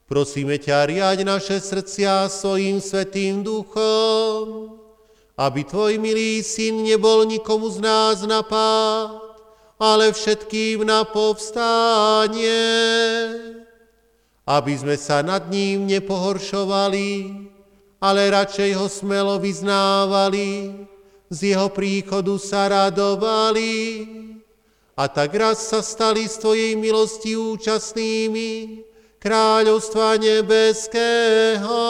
Prosíme 0.10 0.58
ťa, 0.58 0.90
riaď 0.90 1.22
naše 1.22 1.62
srdcia 1.62 2.26
svojim 2.34 2.82
svetým 2.82 3.46
duchom, 3.46 4.74
aby 5.38 5.62
Tvoj 5.62 6.02
milý 6.02 6.42
syn 6.42 6.82
nebol 6.82 7.30
nikomu 7.30 7.70
z 7.70 7.78
nás 7.78 8.26
napád, 8.26 9.38
ale 9.78 10.10
všetkým 10.10 10.82
na 10.82 11.06
povstanie, 11.06 12.58
aby 14.50 14.74
sme 14.74 14.98
sa 14.98 15.22
nad 15.22 15.46
ním 15.54 15.86
nepohoršovali, 15.86 17.10
ale 18.02 18.34
radšej 18.34 18.82
ho 18.82 18.90
smelo 18.90 19.38
vyznávali, 19.38 20.74
z 21.30 21.54
jeho 21.54 21.70
príchodu 21.70 22.34
sa 22.42 22.66
radovali. 22.66 24.10
A 24.98 25.06
tak 25.06 25.38
raz 25.38 25.70
sa 25.70 25.86
stali 25.86 26.26
z 26.26 26.34
Tvojej 26.42 26.74
milosti 26.74 27.38
účastnými, 27.38 28.89
kráľovstva 29.20 30.16
nebeského. 30.16 31.84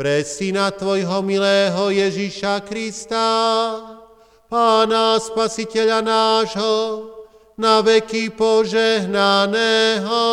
pre 0.00 0.24
Syna 0.24 0.72
Tvojho 0.72 1.20
milého 1.20 1.92
Ježíša 1.92 2.64
Krista, 2.64 3.28
Pána 4.48 5.20
Spasiteľa 5.20 6.00
nášho, 6.00 7.04
na 7.60 7.84
veky 7.84 8.32
požehnaného. 8.32 10.24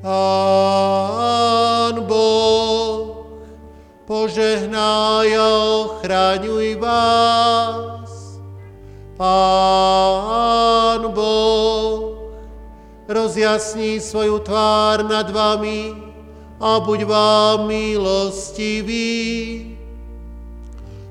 Pán 0.00 1.92
Boh, 2.08 3.20
požehnaj 4.08 5.28
a 5.36 5.48
ochraňuj 5.84 6.80
vás. 6.80 8.40
Pán 9.20 11.04
Boh, 11.12 12.16
rozjasní 13.04 14.00
svoju 14.00 14.40
tvár 14.40 15.04
nad 15.04 15.28
vami 15.28 15.92
a 16.56 16.80
buď 16.80 17.04
vám 17.04 17.68
milostivý. 17.68 19.12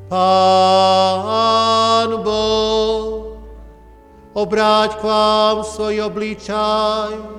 Pán 0.09 2.09
Boh, 2.25 3.37
obráť 4.33 4.97
k 4.97 5.01
vám 5.05 5.61
svoj 5.61 6.09
obličaj 6.09 7.38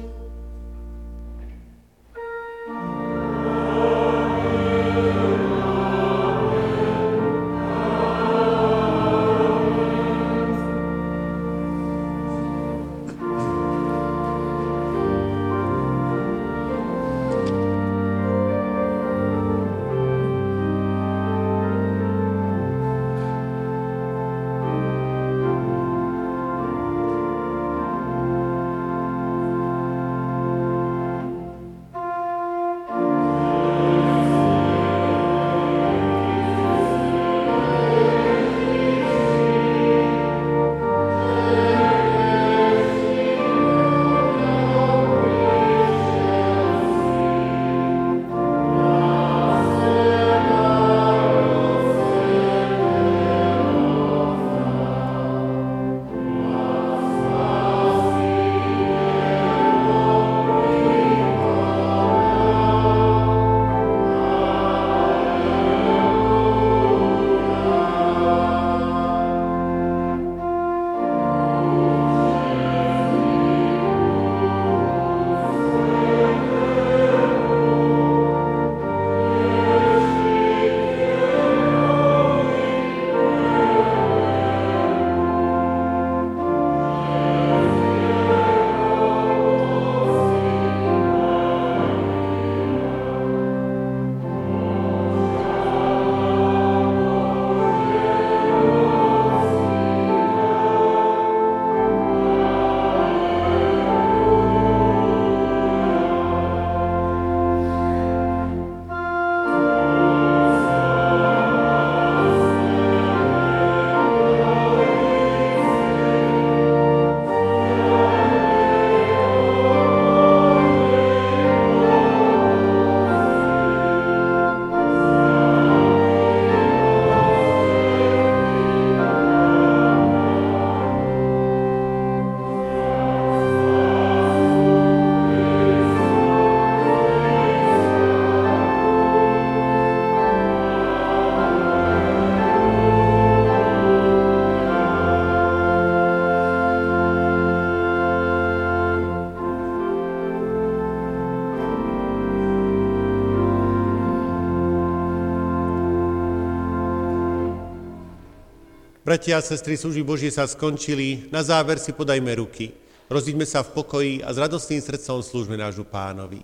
Bratia 159.11 159.37
a 159.37 159.43
sestry, 159.43 159.75
služby 159.75 160.07
Božie 160.07 160.31
sa 160.31 160.47
skončili. 160.47 161.27
Na 161.35 161.43
záver 161.43 161.75
si 161.83 161.91
podajme 161.91 162.31
ruky. 162.31 162.71
Rozíďme 163.11 163.43
sa 163.43 163.59
v 163.59 163.75
pokoji 163.75 164.13
a 164.23 164.31
s 164.31 164.39
radostným 164.39 164.79
srdcom 164.79 165.19
slúžme 165.19 165.59
nášu 165.59 165.83
pánovi. 165.83 166.39